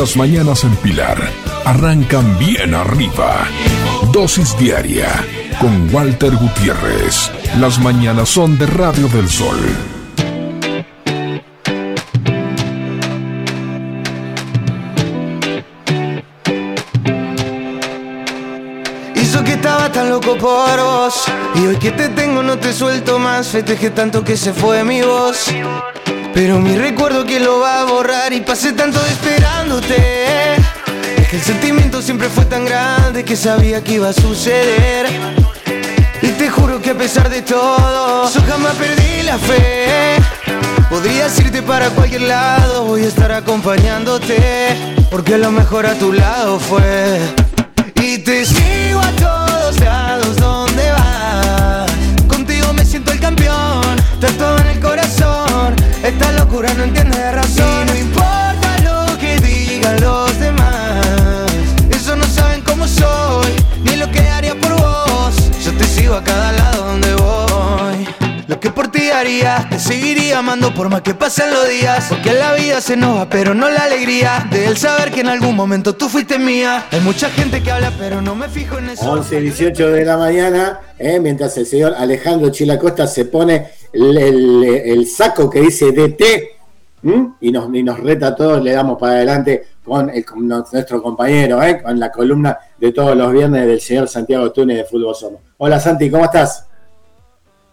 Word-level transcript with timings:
Las 0.00 0.16
mañanas 0.16 0.64
en 0.64 0.74
Pilar 0.76 1.18
arrancan 1.66 2.38
bien 2.38 2.74
arriba. 2.74 3.46
Dosis 4.10 4.56
diaria 4.56 5.10
con 5.60 5.94
Walter 5.94 6.34
Gutiérrez. 6.36 7.30
Las 7.58 7.78
mañanas 7.78 8.30
son 8.30 8.56
de 8.56 8.64
Radio 8.64 9.08
del 9.08 9.28
Sol. 9.28 9.58
Hizo 19.14 19.44
que 19.44 19.52
estaba 19.52 19.92
tan 19.92 20.08
loco 20.08 20.38
por 20.38 20.80
vos 20.80 21.24
Y 21.56 21.66
hoy 21.66 21.76
que 21.76 21.90
te 21.90 22.08
tengo 22.08 22.42
no 22.42 22.56
te 22.56 22.72
suelto 22.72 23.18
más 23.18 23.48
Festejé 23.48 23.90
tanto 23.90 24.24
que 24.24 24.38
se 24.38 24.54
fue 24.54 24.82
mi 24.82 25.02
voz 25.02 25.50
Pero 26.34 26.60
mi 26.60 26.76
recuerdo 26.76 27.24
que 27.24 27.40
lo 27.40 27.60
va 27.60 27.80
a 27.80 27.84
borrar 27.84 28.32
Y 28.32 28.40
pasé 28.40 28.72
tanto 28.72 29.04
esperándote. 29.06 30.56
Es 31.16 31.28
que 31.28 31.36
el 31.36 31.42
sentimiento 31.42 32.00
siempre 32.02 32.28
fue 32.28 32.44
tan 32.44 32.64
grande 32.64 33.24
Que 33.24 33.36
sabía 33.36 33.82
que 33.82 33.94
iba 33.94 34.08
a 34.08 34.12
suceder. 34.12 35.06
Y 36.22 36.28
te 36.28 36.50
juro 36.50 36.80
que 36.80 36.90
a 36.90 36.94
pesar 36.94 37.28
de 37.28 37.42
todo 37.42 38.30
Yo 38.32 38.42
jamás 38.42 38.74
perdí 38.76 39.22
la 39.22 39.38
fe. 39.38 40.16
Podrías 40.88 41.38
irte 41.38 41.62
para 41.62 41.88
cualquier 41.90 42.22
lado 42.22 42.84
Voy 42.84 43.04
a 43.04 43.08
estar 43.08 43.30
acompañándote 43.30 44.98
Porque 45.10 45.38
lo 45.38 45.52
mejor 45.52 45.86
a 45.86 45.94
tu 45.94 46.12
lado 46.12 46.58
fue. 46.58 47.20
Y 47.94 48.18
te 48.18 48.44
sigo 48.44 49.00
a 49.00 49.10
todos 49.12 49.39
Esta 56.10 56.32
locura 56.32 56.74
no 56.74 56.82
entiende 56.82 57.30
razón. 57.30 57.86
Y 57.86 57.90
no 57.92 57.96
importa 57.96 58.78
lo 58.82 59.16
que 59.16 59.38
digan 59.38 60.00
los 60.00 60.40
demás. 60.40 61.06
Eso 61.88 62.16
no 62.16 62.24
saben 62.24 62.62
cómo 62.62 62.88
soy 62.88 63.52
Ni 63.84 63.94
lo 63.94 64.10
que 64.10 64.18
haría 64.18 64.56
por 64.56 64.72
vos. 64.72 65.34
Yo 65.64 65.72
te 65.72 65.84
sigo 65.84 66.16
a 66.16 66.24
cada 66.24 66.50
lado 66.50 66.86
donde 66.86 67.14
voy. 67.14 68.08
Lo 68.48 68.58
que 68.58 68.70
por 68.70 68.90
ti 68.90 69.10
haría 69.10 69.68
Te 69.70 69.78
seguiría 69.78 70.38
amando 70.38 70.74
por 70.74 70.88
más 70.88 71.02
que 71.02 71.14
pasen 71.14 71.52
los 71.52 71.68
días. 71.68 72.06
Porque 72.08 72.32
la 72.32 72.54
vida 72.54 72.80
se 72.80 72.96
va 72.96 73.30
pero 73.30 73.54
no 73.54 73.70
la 73.70 73.84
alegría. 73.84 74.48
De 74.50 74.66
el 74.66 74.76
saber 74.78 75.12
que 75.12 75.20
en 75.20 75.28
algún 75.28 75.54
momento 75.54 75.94
tú 75.94 76.08
fuiste 76.08 76.40
mía. 76.40 76.86
Hay 76.90 77.00
mucha 77.02 77.30
gente 77.30 77.62
que 77.62 77.70
habla 77.70 77.92
pero 77.96 78.20
no 78.20 78.34
me 78.34 78.48
fijo 78.48 78.78
en 78.78 78.90
eso. 78.90 79.08
11 79.08 79.40
18 79.42 79.90
de 79.90 80.04
la 80.04 80.16
mañana, 80.16 80.80
eh, 80.98 81.20
mientras 81.20 81.56
el 81.56 81.66
señor 81.66 81.94
Alejandro 81.96 82.50
Chilacosta 82.50 83.06
se 83.06 83.26
pone 83.26 83.78
el, 83.92 84.16
el- 84.18 84.64
el 84.64 85.06
saco 85.06 85.48
que 85.50 85.60
dice 85.60 85.92
DT 85.92 86.22
¿m? 87.02 87.32
y 87.40 87.50
nos, 87.50 87.74
y 87.74 87.82
nos 87.82 87.98
reta 88.00 88.28
a 88.28 88.34
todos, 88.36 88.62
le 88.62 88.72
damos 88.72 88.98
para 88.98 89.14
adelante 89.14 89.64
con, 89.84 90.10
el- 90.10 90.24
con 90.24 90.46
nuestro 90.46 91.02
compañero, 91.02 91.62
eh, 91.62 91.82
con 91.82 91.98
la 91.98 92.10
columna 92.10 92.58
de 92.78 92.92
todos 92.92 93.16
los 93.16 93.32
viernes 93.32 93.66
del 93.66 93.80
señor 93.80 94.08
Santiago 94.08 94.50
Túnez 94.52 94.76
de 94.78 94.84
Fútbol 94.84 95.14
Somos. 95.14 95.40
Hola 95.58 95.80
Santi, 95.80 96.10
¿cómo 96.10 96.24
estás? 96.24 96.66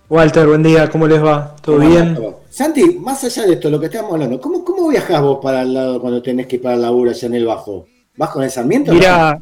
Walter, 0.09 0.47
buen 0.47 0.63
día, 0.63 0.89
¿cómo 0.89 1.05
les 1.05 1.21
va? 1.23 1.53
¿Todo 1.61 1.77
¿Cómo 1.77 1.89
bien? 1.89 2.17
Santi, 2.49 2.97
más 2.99 3.21
allá 3.25 3.45
de 3.45 3.53
esto, 3.53 3.69
lo 3.69 3.79
que 3.79 3.87
estamos 3.87 4.13
hablando, 4.13 4.39
¿cómo, 4.39 4.63
cómo 4.63 4.87
viajás 4.87 5.21
vos 5.21 5.39
para 5.41 5.63
el 5.63 5.73
lado 5.73 5.99
cuando 5.99 6.21
tenés 6.21 6.47
que 6.47 6.55
ir 6.55 6.61
para 6.61 6.75
el 6.75 6.81
laburo 6.81 7.11
allá 7.11 7.27
en 7.27 7.35
el 7.35 7.45
Bajo? 7.45 7.85
¿Vas 8.15 8.29
con 8.29 8.41
el 8.43 8.49
Sarmiento? 8.49 8.93
Mira, 8.93 9.37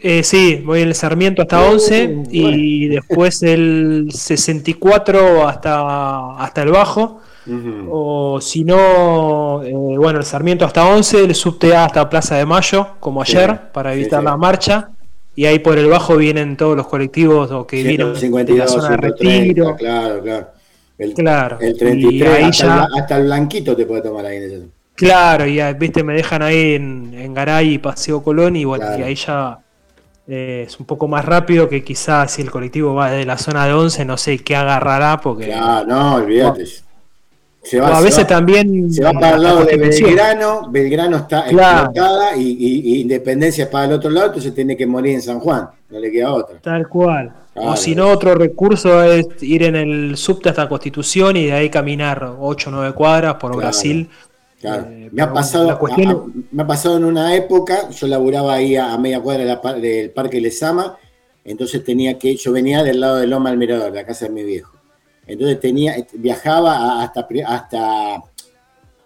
eh, 0.00 0.22
sí, 0.22 0.62
voy 0.64 0.82
en 0.82 0.88
el 0.88 0.94
Sarmiento 0.94 1.42
hasta 1.42 1.60
Uh, 1.68 1.72
11 1.72 2.22
y 2.30 2.88
después 2.88 3.42
el 3.42 4.08
64 4.12 5.48
hasta, 5.48 6.36
hasta 6.36 6.62
el 6.62 6.70
Bajo. 6.70 7.20
Ujú. 7.46 7.88
O 7.90 8.40
si 8.40 8.64
no, 8.64 9.62
eh, 9.62 9.72
bueno, 9.72 10.18
el 10.18 10.24
Sarmiento 10.24 10.64
hasta 10.64 10.84
11, 10.86 11.24
el 11.24 11.34
subte 11.34 11.74
A 11.76 11.84
hasta 11.84 12.08
Plaza 12.10 12.36
de 12.36 12.44
Mayo, 12.46 12.96
como 13.00 13.24
Sí, 13.24 13.36
ayer, 13.36 13.70
para 13.72 13.92
sí, 13.92 14.00
evitar 14.00 14.20
sí. 14.20 14.24
la 14.24 14.36
marcha. 14.36 14.90
Y 15.36 15.44
ahí 15.44 15.58
por 15.58 15.78
el 15.78 15.86
Bajo 15.86 16.16
vienen 16.16 16.56
todos 16.56 16.76
los 16.76 16.86
colectivos 16.88 17.50
o 17.52 17.66
que 17.66 17.76
vienen 17.82 17.98
de 17.98 18.12
la 18.14 18.18
152, 18.18 18.70
zona 18.70 18.88
de 18.96 18.96
130, 18.96 19.06
retiro. 19.38 19.76
Claro, 19.76 20.22
claro. 20.22 20.46
El, 20.98 21.12
Claro, 21.14 21.58
el 21.60 21.74
y 21.74 21.78
33, 21.78 22.30
ahí 22.30 22.44
hasta, 22.44 22.66
ya- 22.66 22.84
el, 22.92 23.00
hasta 23.02 23.16
el 23.18 23.24
blanquito 23.24 23.76
te 23.76 23.84
puede 23.86 24.02
tomar 24.02 24.24
ahí 24.26 24.36
en 24.38 24.42
ese. 24.44 24.62
Claro, 24.94 25.46
y 25.46 25.60
viste, 25.74 26.02
me 26.02 26.14
dejan 26.14 26.42
ahí 26.42 26.74
en, 26.74 27.12
en 27.14 27.34
Garay 27.34 27.74
y 27.74 27.78
Paseo 27.78 28.22
Colón 28.22 28.56
y 28.56 28.64
bueno, 28.64 28.86
Claro. 28.86 29.00
y 29.00 29.02
ahí 29.04 29.14
ya 29.14 29.58
eh, 30.28 30.64
es 30.66 30.78
un 30.80 30.86
poco 30.86 31.06
más 31.08 31.24
rápido 31.24 31.68
que 31.68 31.84
quizás 31.84 32.32
si 32.32 32.42
el 32.42 32.50
colectivo 32.50 32.94
va 32.94 33.10
desde 33.10 33.24
la 33.26 33.38
zona 33.38 33.66
de 33.66 33.72
11, 33.74 34.04
no 34.04 34.16
sé 34.16 34.38
qué 34.38 34.56
agarrará 34.56 35.20
porque 35.20 35.54
no, 35.86 36.14
olvídate. 36.16 36.64
Se 37.62 37.80
va, 37.80 37.88
a 37.94 37.98
se 37.98 38.04
veces 38.04 38.22
va- 38.24 38.28
también 38.28 38.92
se 38.92 39.02
va 39.02 39.12
para 39.12 39.36
el 39.36 39.42
la 39.42 39.48
lado 39.54 39.64
de. 39.64 39.76
Belgrano, 39.76 40.68
Belgrano 40.70 41.16
está 41.16 41.44
Claro. 41.46 41.78
explotada 41.90 42.36
y, 42.36 42.42
y- 42.42 42.80
y 42.96 43.00
Independencia 43.00 43.64
es 43.64 43.70
para 43.70 43.86
el 43.86 43.92
otro 43.94 44.08
lado, 44.10 44.26
entonces 44.28 44.54
tiene 44.54 44.76
que 44.76 44.86
morir 44.86 45.14
en 45.14 45.22
San 45.22 45.40
Juan, 45.40 45.68
no 45.90 45.98
le 45.98 46.12
queda 46.12 46.32
otra. 46.32 46.58
Tal 46.60 46.86
cual. 46.88 47.32
Claro. 47.54 47.70
O 47.70 47.76
si 47.76 47.94
no, 47.96 48.08
otro 48.08 48.34
recurso 48.36 49.02
es 49.02 49.26
ir 49.42 49.62
en 49.64 49.74
el 49.76 50.16
subte 50.16 50.50
hasta 50.50 50.68
Constitución 50.68 51.36
y 51.36 51.46
de 51.46 51.52
ahí 51.54 51.70
caminar 51.70 52.34
8 52.38 52.68
o 52.70 52.72
9 52.72 52.92
cuadras 52.92 53.34
por 53.34 53.50
Claro. 53.52 53.56
Brasil. 53.56 54.08
Claro. 54.74 54.86
Eh, 54.90 55.08
me, 55.12 55.22
ha 55.22 55.32
pasado, 55.32 55.70
a- 55.70 55.74
a- 55.74 55.76
me 56.52 56.62
ha 56.62 56.66
pasado 56.66 56.96
en 56.96 57.04
una 57.04 57.34
época, 57.34 57.88
yo 57.90 58.06
laburaba 58.06 58.54
ahí 58.54 58.76
a, 58.76 58.92
a 58.92 58.98
media 58.98 59.20
cuadra 59.20 59.42
de 59.44 59.48
la 59.48 59.60
par- 59.60 59.80
del 59.80 60.10
Parque 60.10 60.40
Lesama, 60.40 60.96
entonces 61.44 61.84
tenía 61.84 62.18
que, 62.18 62.34
yo 62.36 62.52
venía 62.52 62.82
del 62.82 63.00
lado 63.00 63.16
de 63.16 63.26
Loma 63.26 63.50
del 63.50 63.58
Mirador, 63.58 63.92
la 63.92 64.04
casa 64.04 64.26
de 64.26 64.32
mi 64.32 64.42
viejo. 64.42 64.72
Entonces 65.26 65.60
tenía, 65.60 65.94
viajaba 66.14 66.76
a- 66.76 67.02
hasta, 67.04 67.26
hasta, 67.46 68.22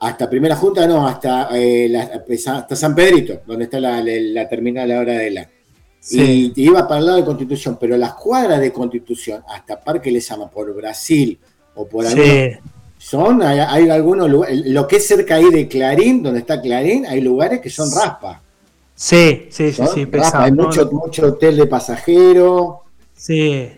hasta 0.00 0.31
Primera 0.31 0.56
Junta, 0.56 0.87
no, 0.87 1.06
hasta, 1.06 1.49
eh, 1.53 1.88
la- 1.91 2.10
hasta 2.54 2.76
San 2.76 2.94
Pedrito, 2.94 3.41
donde 3.47 3.65
está 3.65 3.78
la, 3.81 4.03
la- 4.03 4.12
la 4.43 4.49
terminal 4.49 4.91
ahora 4.93 5.12
de 5.15 5.31
la. 5.31 5.49
Sí. 6.03 6.50
Y 6.56 6.62
iba 6.65 6.88
para 6.88 7.00
el 7.00 7.06
lado 7.06 7.19
de 7.19 7.25
Constitución, 7.26 7.76
pero 7.78 7.94
las 7.99 8.15
cuadras 8.15 8.59
de 8.60 8.72
Constitución 8.72 9.43
hasta 9.47 9.78
Parque 9.78 10.10
Lesama, 10.10 10.49
por 10.50 10.75
Brasil 10.75 11.38
o 11.75 11.87
por 11.87 12.06
algunos 12.06 12.26
Sí, 12.26 12.50
son, 13.00 13.43
hay, 13.43 13.59
hay 13.59 13.88
algunos 13.88 14.28
lugares, 14.31 14.61
lo 14.66 14.87
que 14.87 14.97
es 14.97 15.06
cerca 15.06 15.37
ahí 15.37 15.49
de 15.50 15.66
Clarín, 15.66 16.22
donde 16.22 16.41
está 16.41 16.61
Clarín, 16.61 17.06
hay 17.06 17.22
lugares 17.22 17.61
que 17.61 17.71
son 17.71 17.91
raspa. 17.91 18.43
sí, 18.94 19.47
sí, 19.50 19.72
sí, 19.72 19.83
sí, 19.94 20.05
pesado, 20.06 20.44
Hay 20.44 20.53
¿no? 20.53 20.65
mucho, 20.65 20.91
mucho 20.93 21.27
hotel 21.28 21.56
de 21.56 21.66
pasajeros. 21.66 22.75
Sí, 23.15 23.71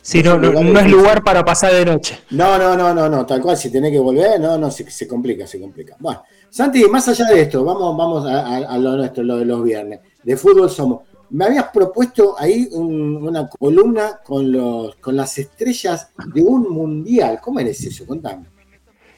sí 0.00 0.22
no, 0.22 0.38
no, 0.38 0.52
no 0.52 0.78
es 0.78 0.90
lugar 0.90 1.24
para 1.24 1.44
pasar 1.44 1.72
de 1.74 1.84
noche. 1.84 2.20
No, 2.30 2.56
no, 2.56 2.76
no, 2.76 2.94
no, 2.94 3.08
no, 3.08 3.26
tal 3.26 3.40
cual, 3.42 3.56
si 3.56 3.68
tenés 3.70 3.90
que 3.90 3.98
volver, 3.98 4.40
no, 4.40 4.56
no, 4.56 4.70
se, 4.70 4.88
se 4.90 5.08
complica, 5.08 5.44
se 5.46 5.60
complica. 5.60 5.96
Bueno, 5.98 6.22
Santi, 6.48 6.84
más 6.84 7.08
allá 7.08 7.24
de 7.26 7.42
esto, 7.42 7.64
vamos, 7.64 7.96
vamos 7.96 8.26
a, 8.26 8.46
a- 8.46 8.74
a 8.74 8.78
lo 8.78 8.96
nuestro, 8.96 9.24
lo 9.24 9.38
de 9.38 9.44
los 9.44 9.62
viernes. 9.64 10.00
De 10.22 10.36
fútbol 10.36 10.70
somos. 10.70 11.02
Me 11.30 11.44
habías 11.46 11.64
propuesto 11.70 12.36
ahí 12.38 12.68
un- 12.72 13.16
una 13.26 13.48
columna 13.48 14.20
con, 14.24 14.50
los, 14.52 14.94
con 14.96 15.16
las 15.16 15.36
estrellas 15.36 16.10
de 16.32 16.42
un 16.42 16.70
mundial. 16.70 17.38
¿Cómo 17.42 17.58
eres 17.60 17.84
eso? 17.84 18.06
Contame. 18.06 18.46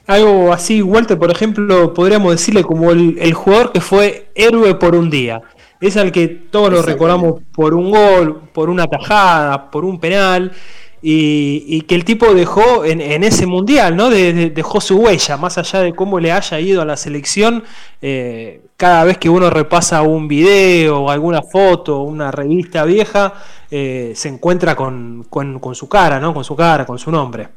Algo 0.06 0.52
así, 0.52 0.82
Walter, 0.82 1.18
por 1.18 1.30
ejemplo, 1.30 1.94
podríamos 1.94 2.32
decirle 2.32 2.62
como 2.64 2.90
el, 2.90 3.16
el 3.20 3.32
jugador 3.32 3.72
que 3.72 3.80
fue 3.80 4.30
héroe 4.34 4.74
por 4.74 4.94
un 4.94 5.08
día. 5.10 5.40
Es 5.80 5.96
al 5.96 6.10
que 6.12 6.26
todos 6.28 6.70
lo 6.70 6.82
recordamos 6.82 7.40
por 7.52 7.74
un 7.74 7.90
gol, 7.90 8.42
por 8.52 8.68
una 8.70 8.86
tajada, 8.86 9.70
por 9.70 9.84
un 9.84 10.00
penal, 10.00 10.52
y, 11.00 11.64
y 11.66 11.82
que 11.82 11.94
el 11.94 12.04
tipo 12.04 12.34
dejó 12.34 12.84
en, 12.84 13.00
en 13.00 13.24
ese 13.24 13.46
mundial, 13.46 13.96
¿no? 13.96 14.10
De- 14.10 14.32
de- 14.34 14.50
dejó 14.50 14.80
su 14.80 14.96
huella, 14.98 15.36
más 15.38 15.56
allá 15.56 15.80
de 15.80 15.94
cómo 15.94 16.18
le 16.20 16.32
haya 16.32 16.58
ido 16.60 16.82
a 16.82 16.84
la 16.84 16.96
selección. 16.96 17.62
eh, 18.02 18.62
cada 18.76 19.04
vez 19.04 19.18
que 19.18 19.28
uno 19.28 19.50
repasa 19.50 20.00
un 20.02 20.26
video 20.26 21.10
alguna 21.10 21.42
foto, 21.42 22.00
una 22.00 22.30
revista 22.30 22.84
vieja, 22.84 23.34
eh, 23.70 24.12
se 24.16 24.28
encuentra 24.28 24.74
con, 24.74 25.24
con- 25.30 25.60
con 25.60 25.74
su 25.74 25.88
cara, 25.88 26.18
¿no? 26.18 26.34
Con 26.34 26.44
su 26.44 26.56
cara, 26.56 26.84
con 26.86 26.98
su 26.98 27.10
nombre. 27.10 27.48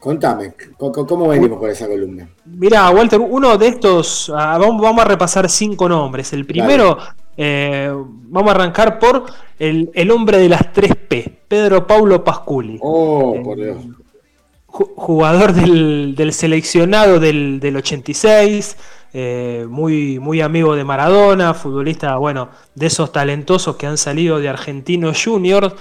Contame, 0.00 0.52
¿cómo, 0.76 1.28
venimos 1.28 1.58
con 1.58 1.70
esa 1.70 1.88
columna? 1.88 2.28
Mira, 2.44 2.88
Walter, 2.90 3.18
uno 3.20 3.56
de 3.58 3.68
estos, 3.68 4.30
ah, 4.34 4.56
vamos, 4.58 4.98
a 5.00 5.04
repasar 5.04 5.48
cinco 5.48 5.88
nombres. 5.88 6.32
El 6.32 6.46
primero, 6.46 6.98
eh, 7.36 7.90
vamos 7.92 8.48
a 8.50 8.54
arrancar 8.54 8.98
por 9.00 9.24
el, 9.58 9.90
el 9.94 10.10
hombre 10.12 10.38
de 10.38 10.48
las 10.48 10.60
3P, 10.72 11.32
Pedro 11.48 11.86
Paulo 11.86 12.22
Pasculi, 12.22 12.78
Oh, 12.82 13.34
por 13.42 13.56
Dios. 13.56 13.78
ju- 14.68 14.92
jugador 14.96 15.52
del, 15.54 16.14
del 16.16 16.32
seleccionado 16.32 17.18
del, 17.18 17.58
del 17.58 17.76
86, 17.76 18.76
eh, 19.18 19.66
muy, 19.66 20.18
muy 20.18 20.42
amigo 20.42 20.76
de 20.76 20.84
Maradona, 20.84 21.54
futbolista, 21.54 22.18
bueno, 22.18 22.50
de 22.74 22.84
esos 22.84 23.12
talentosos 23.12 23.76
que 23.76 23.86
han 23.86 23.96
salido 23.96 24.38
de 24.40 24.50
Argentinos 24.50 25.24
Juniors, 25.24 25.72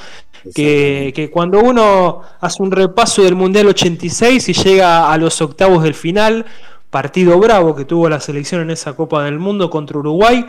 que, 0.54 1.12
que 1.14 1.30
cuando 1.30 1.60
uno 1.60 2.22
hace 2.40 2.64
un 2.64 2.72
repaso 2.72 3.24
del 3.24 3.36
Mundial 3.36 3.68
86 3.68 4.48
y 4.48 4.54
llega 4.54 5.12
a 5.12 5.18
los 5.18 5.42
octavos 5.42 5.84
del 5.84 5.96
final, 5.96 6.46
partido 6.90 7.38
bravo 7.38 7.76
que 7.76 7.84
tuvo 7.84 8.08
la 8.08 8.22
selección 8.22 8.62
en 8.62 8.70
esa 8.70 8.94
Copa 8.94 9.26
del 9.26 9.38
Mundo 9.38 9.70
contra 9.70 10.00
Uruguay, 10.00 10.46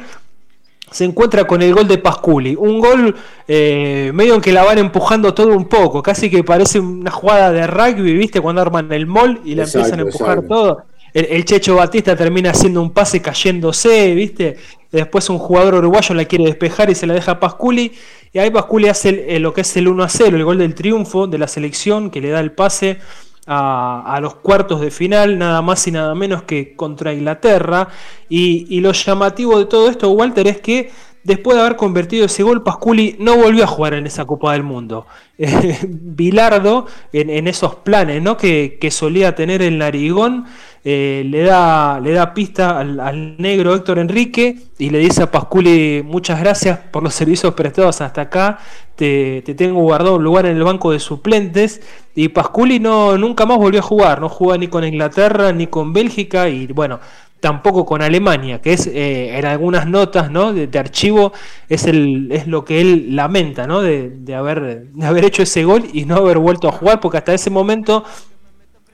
se 0.88 1.04
encuentra 1.04 1.44
con 1.44 1.62
el 1.62 1.74
gol 1.74 1.88
de 1.88 1.98
Pasculi. 1.98 2.54
Un 2.54 2.78
gol 2.78 3.16
eh, 3.48 4.12
medio 4.14 4.36
en 4.36 4.40
que 4.40 4.52
la 4.52 4.62
van 4.62 4.78
empujando 4.78 5.34
todo 5.34 5.56
un 5.56 5.68
poco, 5.68 6.04
casi 6.04 6.30
que 6.30 6.44
parece 6.44 6.78
una 6.78 7.10
jugada 7.10 7.50
de 7.50 7.66
rugby, 7.66 8.12
¿viste? 8.12 8.40
Cuando 8.40 8.62
arman 8.62 8.92
el 8.92 9.08
mall 9.08 9.40
y 9.44 9.56
la 9.56 9.64
Exacto, 9.64 9.78
empiezan 9.78 9.98
a 9.98 10.02
empujar 10.02 10.38
exacto. 10.38 10.54
todo. 10.54 10.95
El, 11.16 11.44
Checho 11.44 11.76
Batista 11.76 12.14
termina 12.14 12.50
haciendo 12.50 12.82
un 12.82 12.90
pase 12.90 13.22
cayéndose, 13.22 14.14
¿viste? 14.14 14.56
Después 14.92 15.30
un 15.30 15.38
jugador 15.38 15.76
uruguayo 15.76 16.14
la 16.14 16.26
quiere 16.26 16.44
despejar 16.44 16.90
y 16.90 16.94
se 16.94 17.06
la 17.06 17.14
deja 17.14 17.32
a 17.32 17.40
Pasculi. 17.40 17.92
Y 18.32 18.38
ahí 18.38 18.50
Pasculi 18.50 18.88
hace 18.88 19.38
lo 19.40 19.54
que 19.54 19.62
es 19.62 19.76
el 19.76 19.88
1 19.88 20.02
a 20.02 20.08
0, 20.08 20.36
el 20.36 20.44
gol 20.44 20.58
del 20.58 20.74
triunfo 20.74 21.26
de 21.26 21.38
la 21.38 21.48
selección 21.48 22.10
que 22.10 22.20
le 22.20 22.28
da 22.28 22.40
el 22.40 22.52
pase 22.52 22.98
a, 23.46 24.18
los 24.20 24.34
cuartos 24.36 24.80
de 24.80 24.90
final, 24.90 25.38
nada 25.38 25.62
más 25.62 25.86
y 25.86 25.92
nada 25.92 26.14
menos 26.14 26.42
que 26.42 26.74
contra 26.74 27.12
Inglaterra. 27.12 27.88
Y, 28.28 28.80
lo 28.80 28.92
llamativo 28.92 29.58
de 29.58 29.66
todo 29.66 29.88
esto, 29.88 30.10
Walter, 30.10 30.46
es 30.48 30.60
que 30.60 30.90
después 31.22 31.56
de 31.56 31.62
haber 31.62 31.76
convertido 31.76 32.26
ese 32.26 32.42
gol, 32.42 32.62
Pasculi 32.62 33.16
no 33.18 33.36
volvió 33.36 33.64
a 33.64 33.66
jugar 33.66 33.94
en 33.94 34.06
esa 34.06 34.24
Copa 34.24 34.52
del 34.52 34.62
Mundo. 34.62 35.06
Bilardo, 35.88 36.86
en, 37.12 37.46
esos 37.48 37.76
planes 37.76 38.22
¿no? 38.22 38.36
que, 38.36 38.78
solía 38.90 39.34
tener 39.34 39.62
el 39.62 39.78
Narigón, 39.78 40.46
eh, 40.88 41.24
le, 41.28 41.42
da, 41.42 41.98
le 41.98 42.12
da 42.12 42.32
pista 42.32 42.78
al, 42.78 43.34
negro 43.38 43.74
Héctor 43.74 43.98
Enrique 43.98 44.56
y 44.78 44.90
le 44.90 45.00
dice 45.00 45.24
a 45.24 45.30
Pasculi 45.32 46.04
muchas 46.04 46.38
gracias 46.38 46.78
por 46.78 47.02
los 47.02 47.12
servicios 47.12 47.54
prestados 47.54 48.00
hasta 48.00 48.20
acá, 48.20 48.60
te, 48.94 49.42
tengo 49.42 49.80
guardado 49.80 50.14
un 50.14 50.22
lugar 50.22 50.46
en 50.46 50.56
el 50.56 50.62
banco 50.62 50.92
de 50.92 51.00
suplentes 51.00 51.82
y 52.14 52.28
Pasculi 52.28 52.78
no, 52.78 53.18
nunca 53.18 53.46
más 53.46 53.58
volvió 53.58 53.80
a 53.80 53.82
jugar, 53.82 54.20
no 54.20 54.28
juega 54.28 54.58
ni 54.58 54.68
con 54.68 54.84
Inglaterra 54.84 55.50
ni 55.50 55.66
con 55.66 55.92
Bélgica 55.92 56.48
y 56.48 56.68
bueno, 56.68 57.00
tampoco 57.40 57.84
con 57.84 58.00
Alemania, 58.00 58.60
que 58.62 58.72
es 58.72 58.86
eh, 58.86 59.36
en 59.36 59.44
algunas 59.44 59.88
notas 59.88 60.30
¿no? 60.30 60.52
de, 60.52 60.78
archivo 60.78 61.32
es, 61.68 61.86
el, 61.86 62.30
es 62.30 62.46
lo 62.46 62.64
que 62.64 62.80
él 62.80 63.16
lamenta 63.16 63.66
¿no? 63.66 63.82
de, 63.82 64.12
haber, 64.36 64.86
de 64.92 65.04
haber 65.04 65.24
hecho 65.24 65.42
ese 65.42 65.64
gol 65.64 65.82
y 65.92 66.04
no 66.04 66.14
haber 66.14 66.38
vuelto 66.38 66.68
a 66.68 66.72
jugar, 66.72 67.00
porque 67.00 67.18
hasta 67.18 67.34
ese 67.34 67.50
momento 67.50 68.04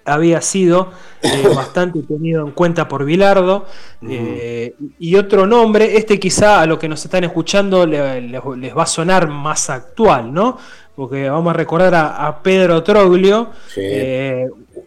había 0.04 0.40
sido 0.40 0.90
eh, 1.22 1.49
bastante 1.54 2.02
tenido 2.02 2.46
en 2.46 2.52
cuenta 2.52 2.88
por 2.88 3.04
Bilardo. 3.04 3.66
Eh, 4.08 4.75
y 4.99 5.16
otro 5.16 5.46
nombre, 5.46 5.96
este 5.96 6.19
quizá 6.19 6.60
a 6.60 6.66
los 6.66 6.78
que 6.78 6.88
nos 6.88 7.04
están 7.04 7.25
escuchando 7.25 7.87
les 7.87 8.76
va 8.76 8.82
a 8.82 8.87
sonar 8.87 9.28
más 9.28 9.70
actual, 9.70 10.32
¿no? 10.32 10.58
Porque 10.94 11.31
vamos 11.31 11.50
a 11.50 11.54
recordar 11.54 11.94
a, 11.94 12.43
Pedro 12.43 12.82
Troglio, 12.82 13.50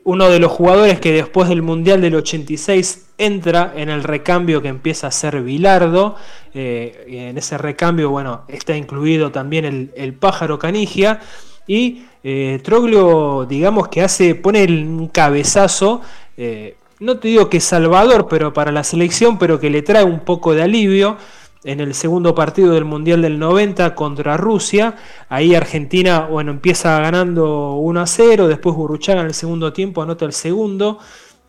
uno 0.04 0.30
de 0.30 0.40
los 0.40 0.52
jugadores 0.52 1.00
que 1.00 1.12
después 1.12 1.50
del 1.50 1.64
Mundial 1.64 2.00
del 2.02 2.16
86 2.16 3.06
entra 3.18 3.74
en 3.76 3.90
el 3.90 4.04
recambio 4.04 4.62
que 4.62 4.68
empieza 4.68 5.08
a 5.08 5.12
ser 5.12 5.42
Bilardo. 5.42 6.16
Eh, 6.54 7.30
en 7.30 7.38
ese 7.38 7.58
recambio, 7.58 8.10
bueno, 8.10 8.44
está 8.48 8.76
incluido 8.76 9.32
también 9.32 9.92
el, 9.96 10.14
pájaro 10.14 10.60
canigia. 10.60 11.20
Y 11.68 12.04
eh, 12.24 12.60
Troglio, 12.64 13.46
digamos 13.48 13.88
que 13.88 14.02
hace, 14.02 14.36
pone 14.36 14.66
un 14.66 15.08
cabezazo. 15.08 16.02
Eh, 16.38 16.76
no 17.00 17.18
te 17.20 17.28
digo 17.28 17.50
que 17.50 17.60
salvador, 17.60 18.28
pero 18.30 18.54
para 18.54 18.72
la 18.72 18.84
selección, 18.84 19.38
pero 19.38 19.60
que 19.60 19.70
le 19.70 19.82
trae 19.82 20.04
un 20.04 20.22
poco 20.22 20.54
de 20.54 20.64
alivio 20.64 21.18
en 21.64 21.80
el 21.80 21.94
segundo 21.96 22.36
partido 22.36 22.74
del 22.74 22.86
Mundial 22.86 23.22
del 23.22 23.40
90 23.40 23.96
contra 23.96 24.38
Rusia. 24.38 24.96
Ahí 25.30 25.56
Argentina, 25.56 26.28
bueno, 26.28 26.52
empieza 26.52 27.00
ganando 27.00 27.74
1 27.74 28.02
a 28.02 28.08
0, 28.08 28.48
después 28.48 28.76
Burruchaga 28.76 29.22
en 29.22 29.28
el 29.28 29.34
segundo 29.34 29.74
tiempo 29.74 30.02
anota 30.02 30.26
el 30.26 30.34
segundo. 30.34 31.00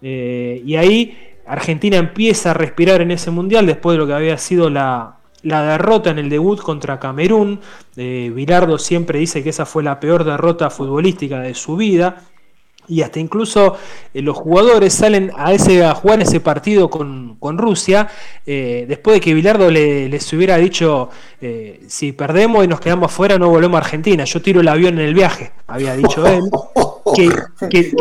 Eh, 0.02 0.62
y 0.64 0.76
ahí 0.76 1.16
Argentina 1.46 1.96
empieza 1.98 2.50
a 2.50 2.54
respirar 2.54 3.02
en 3.02 3.10
ese 3.10 3.30
Mundial 3.30 3.66
después 3.66 3.94
de 3.94 3.98
lo 3.98 4.06
que 4.06 4.14
había 4.14 4.38
sido 4.38 4.70
la, 4.70 5.15
derrota 5.46 6.10
en 6.10 6.19
el 6.19 6.28
debut 6.28 6.60
contra 6.60 6.98
Camerún. 6.98 7.60
Eh, 7.96 8.32
siempre 8.78 9.19
dice 9.19 9.43
que 9.43 9.50
esa 9.50 9.66
fue 9.66 9.82
la 9.82 10.00
peor 10.00 10.25
derrota 10.25 10.70
futbolística 10.70 11.40
de 11.40 11.54
su 11.54 11.76
vida. 11.76 12.22
Y 12.88 13.02
hasta 13.02 13.19
incluso 13.19 13.76
eh, 14.14 14.22
los 14.22 14.37
jugadores 14.37 14.94
salen 14.94 15.32
a, 15.37 15.52
ese, 15.52 15.84
a 15.84 15.94
jugar 15.94 16.20
ese 16.22 16.40
partido 16.40 16.88
con, 16.88 17.37
Rusia, 17.58 18.08
eh, 18.44 18.87
después 18.88 19.14
de 19.14 19.20
que 19.20 19.34
Bilardo 19.34 19.70
les 19.70 20.32
hubiera 20.32 20.56
dicho, 20.56 21.10
eh, 21.40 21.81
si 21.87 22.10
perdemos 22.12 22.64
y 22.64 22.69
nos 22.69 22.81
quedamos 22.81 23.12
afuera, 23.12 23.38
no 23.38 23.49
volvemos 23.49 23.76
a 23.76 23.84
Argentina, 23.84 24.25
yo 24.25 24.42
tiro 24.42 24.60
el 24.60 24.69
avión 24.69 24.99
en 24.99 25.06
el 25.06 25.14
viaje, 25.14 25.52
había 25.69 25.94
dicho 25.96 26.26
él, 26.26 26.42
que, 27.14 27.92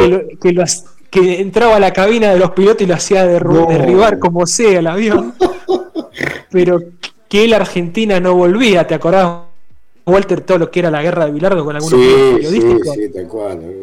que, 1.12 1.42
entraba 1.42 1.76
a 1.76 1.80
la 1.80 1.94
cabina 1.94 2.34
de 2.34 2.40
los 2.40 2.52
pilotos 2.52 2.82
y 2.82 2.88
lo 2.88 2.96
hacía 2.96 3.26
derribar 3.26 4.18
como 4.18 4.48
sea 4.48 4.80
el 4.80 4.88
avión, 4.88 5.36
pero 6.50 6.80
que 7.36 7.44
él 7.44 7.54
Argentina 7.54 8.18
no 8.22 8.34
volvía, 8.34 8.88
¿te 8.88 8.96
acordás? 8.96 9.42
Walter 10.06 10.40
todo 10.40 10.58
lo 10.58 10.72
que 10.72 10.80
era 10.80 10.90
la 10.90 11.02
guerra 11.02 11.26
de 11.26 11.34
Bilardo 11.34 11.66
con 11.66 11.76
algunos 11.76 12.00
periodísticos. 12.00 12.96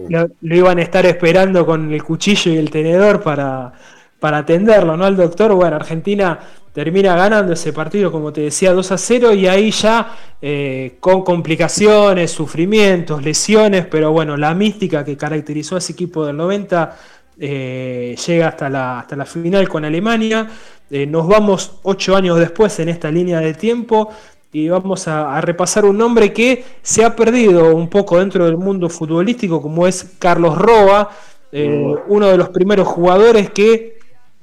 Lo, 0.08 0.56
iban 0.56 0.78
a 0.78 0.82
estar 0.82 1.04
esperando 1.04 1.66
con 1.66 1.93
el 1.93 2.02
cuchillo 2.02 2.50
y 2.50 2.56
el 2.56 2.70
tenedor 2.70 3.22
para, 3.22 3.75
para 4.19 4.38
atenderlo, 4.38 4.96
¿no? 4.96 5.04
Al 5.04 5.19
doctor. 5.19 5.52
Bueno, 5.52 5.76
Argentina 5.76 6.38
termina 6.72 7.14
ganando 7.14 7.52
ese 7.52 7.75
partido, 7.75 8.10
como 8.10 8.32
te 8.32 8.40
decía, 8.40 8.72
2 8.72 8.90
a 8.90 8.96
0 8.96 9.34
y 9.34 9.46
ahí 9.46 9.70
ya 9.70 10.16
eh, 10.40 10.94
con 10.98 11.22
complicaciones, 11.22 12.31
sufrimientos, 12.31 13.22
lesiones, 13.22 13.84
pero 13.84 14.12
bueno, 14.12 14.38
la 14.38 14.55
mística 14.55 15.05
que 15.05 15.19
caracterizó 15.19 15.75
a 15.75 15.78
ese 15.78 15.93
equipo 15.93 16.25
del 16.25 16.38
90 16.38 16.96
eh, 17.44 18.15
llega 18.25 18.47
hasta 18.47 18.71
la, 18.71 19.00
hasta 19.00 19.17
la 19.17 19.27
final 19.27 19.69
con 19.69 19.85
Alemania. 19.85 20.47
Eh, 20.89 21.06
nos 21.06 21.27
vamos 21.27 21.81
ocho 21.83 22.15
años 22.15 22.39
después 22.39 22.79
en 22.79 22.89
esta 22.89 23.11
línea 23.11 23.41
de 23.41 23.53
tiempo 23.53 24.11
y 24.53 24.69
vamos 24.69 25.09
a, 25.09 25.41
repasar 25.41 25.85
un 25.85 25.99
nombre 25.99 26.33
que 26.33 26.65
se 26.83 27.05
ha 27.05 27.17
perdido 27.17 27.75
un 27.75 27.89
poco 27.89 28.21
dentro 28.21 28.44
del 28.47 28.59
mundo 28.59 28.89
futbolístico, 28.89 29.61
como 29.61 29.89
es 29.89 30.15
Carlos 30.21 30.56
Roa, 30.56 31.11
eh, 31.50 31.93
uno 32.06 32.29
de 32.29 32.37
los 32.37 32.50
primeros 32.50 32.87
jugadores 32.87 33.50
que, 33.50 33.99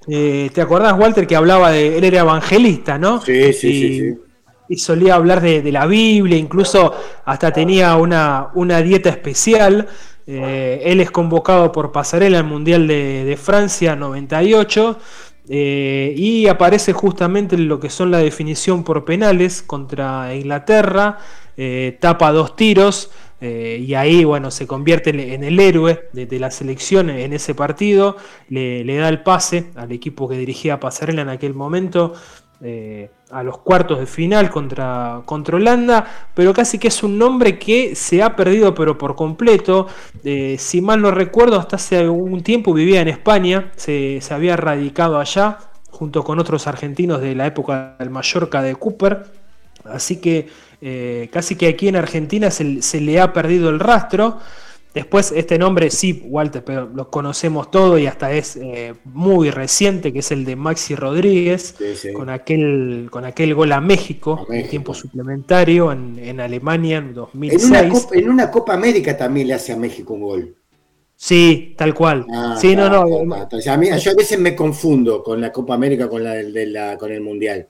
¿te 0.05 0.61
acordás, 0.61 0.99
Walter, 0.99 1.25
que 1.25 1.37
hablaba 1.37 1.71
de, 1.71 1.97
él 1.97 2.03
era 2.03 2.19
evangelista, 2.19 2.97
¿no? 2.97 3.21
Sí, 3.21 3.53
sí, 3.53 3.67
y, 3.69 3.99
sí, 3.99 4.17
Y 4.67 4.77
solía 4.77 5.15
hablar 5.15 5.39
de, 5.39 5.71
la 5.71 5.85
Biblia, 5.85 6.37
incluso 6.37 6.93
hasta 7.23 7.53
tenía 7.53 7.95
una, 7.95 8.49
una 8.55 8.81
dieta 8.81 9.09
especial. 9.09 9.87
Eh, 10.31 10.83
él 10.83 11.01
es 11.01 11.09
convocado 11.09 11.71
por 11.71 11.91
Pasarela 11.91 12.37
al 12.37 12.43
Mundial 12.43 12.87
de, 12.87 13.25
de 13.25 13.35
Francia 13.35 13.95
98 13.95 14.99
eh, 15.49 16.13
y 16.15 16.45
aparece 16.45 16.93
justamente 16.93 17.57
lo 17.57 17.79
que 17.79 17.89
son 17.89 18.11
la 18.11 18.19
definición 18.19 18.83
por 18.83 19.05
penales 19.05 19.63
contra 19.63 20.35
Inglaterra, 20.35 21.17
eh, 21.57 21.97
tapa 21.99 22.31
dos 22.31 22.55
tiros 22.55 23.09
y 23.41 23.93
ahí 23.93 24.25
bueno 24.25 24.51
se 24.51 24.67
convierte 24.67 25.11
en 25.11 25.45
el 25.45 25.61
héroe 25.61 26.09
de, 26.11 26.39
la 26.39 26.51
selección 26.51 27.09
en 27.09 27.31
ese 27.31 27.55
partido, 27.55 28.17
le, 28.49 28.83
le, 28.83 28.97
da 28.97 29.07
el 29.07 29.23
pase 29.23 29.71
al 29.77 29.93
equipo 29.93 30.27
que 30.27 30.37
dirigía 30.37 30.81
Pasarela 30.81 31.21
en 31.21 31.29
aquel 31.29 31.53
momento 31.53 32.15
eh, 32.61 33.09
a 33.31 33.41
los 33.41 33.59
cuartos 33.59 33.99
de 33.99 34.05
final 34.05 34.49
contra, 34.49 35.21
contra, 35.23 35.55
Holanda, 35.55 36.05
pero 36.33 36.51
casi 36.53 36.77
que 36.77 36.89
es 36.89 37.03
un 37.03 37.17
nombre 37.17 37.57
que 37.57 37.95
se 37.95 38.21
ha 38.21 38.35
perdido 38.35 38.73
pero 38.75 38.97
por 38.97 39.15
completo. 39.15 39.87
Eh, 40.25 40.57
si 40.59 40.81
mal 40.81 41.01
no 41.01 41.11
recuerdo, 41.11 41.57
hasta 41.57 41.77
hace 41.77 41.97
algún 41.97 42.43
tiempo 42.43 42.73
vivía 42.73 43.01
en 43.01 43.07
España, 43.07 43.71
se, 43.77 44.19
había 44.31 44.57
radicado 44.57 45.19
allá 45.19 45.59
junto 45.89 46.23
con 46.23 46.37
otros 46.39 46.67
argentinos 46.67 47.21
de 47.21 47.35
la 47.35 47.45
época 47.45 47.95
del 47.97 48.09
Mallorca 48.09 48.61
de 48.61 48.75
Cooper. 48.75 49.25
Así 49.85 50.19
que 50.19 50.49
eh, 50.81 51.29
casi 51.31 51.55
que 51.55 51.67
aquí 51.67 51.87
en 51.87 51.95
Argentina 51.95 52.51
se, 52.51 52.81
se 52.81 52.99
le 52.99 53.21
ha 53.21 53.31
perdido 53.31 53.69
el 53.69 53.79
rastro. 53.79 54.39
Después, 54.93 55.31
este 55.31 55.59
nombre 55.59 55.91
sí, 55.91 56.23
Walter, 56.25 56.63
pero 56.63 56.87
lo 56.87 57.11
conocemos 57.11 57.69
todo 57.69 57.99
y 57.99 58.07
hasta 58.07 58.31
es 58.31 58.55
eh, 58.55 58.95
muy 59.05 59.51
reciente, 59.51 60.11
que 60.11 60.19
es 60.19 60.31
el 60.31 60.45
de 60.45 60.55
Maxi 60.55 60.95
Rodríguez, 60.95 61.75
Con, 62.15 62.29
aquel, 62.29 63.07
con 63.11 63.23
aquel 63.23 63.53
gol 63.53 63.71
a 63.71 63.81
México, 63.81 64.47
en 64.49 64.67
tiempo 64.67 64.95
suplementario 64.95 65.91
en, 65.91 66.39
Alemania 66.39 66.97
en 66.97 67.13
2006. 67.13 67.63
En 67.63 67.69
una, 67.69 67.89
Copa, 67.89 68.15
en 68.15 68.29
una, 68.29 68.51
Copa, 68.51 68.73
América 68.73 69.15
también 69.15 69.47
le 69.47 69.53
hace 69.53 69.73
a 69.73 69.77
México 69.77 70.15
un 70.15 70.21
gol. 70.21 70.55
Sí, 71.15 71.75
tal 71.77 71.93
cual. 71.93 72.25
Ah, 72.33 72.57
sí, 72.59 72.75
no, 72.75 72.89
no. 72.89 73.05
yo 73.59 73.71
a 73.71 74.15
veces 74.15 74.39
me 74.39 74.55
confundo 74.55 75.21
con 75.21 75.39
la 75.39 75.51
Copa 75.51 75.75
América 75.75 76.09
con, 76.09 76.23
la, 76.23 76.33
de 76.33 76.65
la, 76.65 76.97
con 76.97 77.11
el 77.11 77.21
Mundial. 77.21 77.67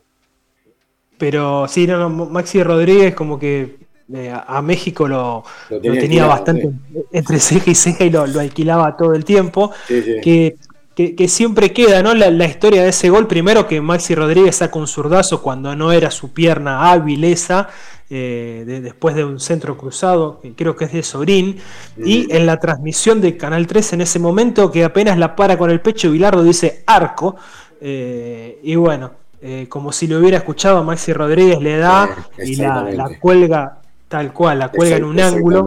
Pero 1.18 1.68
sí, 1.68 1.86
no, 1.86 1.98
no, 1.98 2.10
Maxi 2.28 2.64
Rodríguez 2.64 3.14
como 3.14 3.38
que 3.38 3.89
a 4.32 4.62
México 4.62 5.08
lo, 5.08 5.44
tenía, 5.82 6.26
bastante 6.26 6.72
entre 7.12 7.40
ceja 7.40 7.70
y 7.72 7.76
ceja 7.76 8.06
y 8.06 8.10
lo, 8.10 8.24
alquilaba 8.24 8.98
todo 8.98 9.14
el 9.14 9.24
tiempo. 9.24 9.72
Que, 9.88 10.58
que, 10.96 11.28
siempre 11.30 11.72
queda 11.72 12.04
¿no? 12.04 12.14
La, 12.14 12.46
historia 12.46 12.84
de 12.84 12.90
ese 12.90 13.10
gol. 13.10 13.28
Primero 13.28 13.68
que 13.68 13.80
Maxi 13.80 14.16
Rodríguez 14.16 14.58
saca 14.58 14.78
un 14.78 14.88
zurdazo 14.88 15.42
cuando 15.42 15.76
no 15.76 15.92
era 15.92 16.12
su 16.12 16.34
pierna 16.34 16.92
hábil 16.92 17.24
esa. 17.24 17.70
Eh, 18.12 18.80
después 18.82 19.14
de 19.14 19.24
un 19.24 19.40
centro 19.40 19.78
cruzado, 19.78 20.40
que 20.42 20.56
creo 20.56 20.76
que 20.76 20.86
es 20.86 20.94
de 20.94 21.04
Sorín, 21.04 21.58
y 21.96 22.28
en 22.36 22.48
la 22.48 22.60
transmisión 22.60 23.22
de 23.22 23.38
Canal 23.38 23.68
3 23.68 23.94
en 23.94 24.02
ese 24.02 24.18
momento, 24.18 24.72
que 24.72 24.84
apenas 24.84 25.20
la 25.20 25.36
para 25.36 25.60
con 25.60 25.70
el 25.70 25.80
pecho, 25.80 26.10
Bilardo 26.10 26.44
dice 26.44 26.84
arco, 26.88 27.36
eh, 27.80 28.60
y 28.64 28.74
bueno, 28.74 29.12
eh, 29.42 29.68
como 29.70 29.92
si 29.92 30.08
lo 30.08 30.18
hubiera 30.18 30.38
escuchado, 30.38 30.84
Maxi 30.84 31.14
Rodríguez 31.14 31.62
le 31.62 31.78
da 31.78 32.10
y 32.44 32.56
la, 32.56 32.90
la, 32.92 33.20
cuelga 33.20 33.79
Tal 34.10 34.34
cual, 34.34 34.60
la 34.60 34.70
cuelga 34.70 34.98
en 34.98 35.04
un 35.04 35.20
ángulo. 35.20 35.66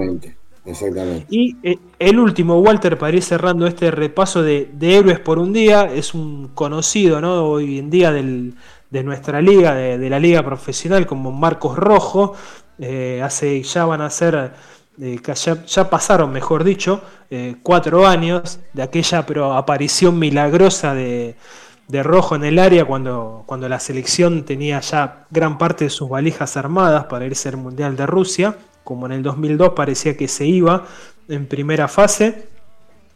Exactamente. 0.64 1.26
Y 1.30 1.56
eh, 1.62 1.78
el 1.98 2.18
último, 2.18 2.58
Walter, 2.60 2.98
para 2.98 3.16
ir 3.16 3.22
cerrando 3.22 3.66
este 3.66 3.90
repaso 3.90 4.42
de, 4.42 4.68
héroes 4.80 5.20
por 5.20 5.38
un 5.38 5.52
día, 5.52 5.84
es 5.84 6.12
un 6.12 6.48
conocido 6.48 7.20
¿no? 7.20 7.44
hoy 7.44 7.78
en 7.78 7.88
día 7.88 8.12
del, 8.12 8.54
de 8.90 9.04
nuestra 9.04 9.40
liga, 9.40 9.74
de, 9.74 10.10
la 10.10 10.18
liga 10.18 10.42
profesional, 10.42 11.06
como 11.06 11.30
Marcos 11.30 11.76
Rojo. 11.76 12.34
Eh, 12.78 13.20
hace 13.22 13.62
ya 13.62 13.84
van 13.84 14.00
a 14.00 14.10
ser, 14.10 14.52
eh, 15.00 15.20
ya, 15.66 15.88
pasaron, 15.88 16.32
mejor 16.32 16.64
dicho, 16.64 17.00
cuatro 17.62 18.06
años 18.06 18.60
de 18.74 18.82
aquella 18.82 19.24
pero 19.24 19.54
aparición 19.54 20.18
milagrosa 20.18 20.94
de, 20.94 21.36
de 21.92 22.02
Rojo 22.02 22.34
en 22.34 22.44
el 22.44 22.58
área 22.58 22.86
cuando, 22.86 23.44
cuando 23.46 23.68
la 23.68 23.78
selección 23.78 24.44
tenía 24.44 24.80
ya 24.80 25.26
gran 25.30 25.58
parte 25.58 25.84
de 25.84 25.90
sus 25.90 26.08
valijas 26.08 26.56
armadas 26.56 27.04
para 27.04 27.26
irse 27.26 27.50
al 27.50 27.58
Mundial 27.58 27.96
de 27.96 28.06
Rusia 28.06 28.56
como 28.82 29.06
en 29.06 29.12
el 29.12 29.22
2002 29.22 29.74
parecía 29.74 30.16
que 30.16 30.26
se 30.26 30.46
iba 30.46 30.86
en 31.28 31.46
primera 31.46 31.88
fase. 31.88 32.48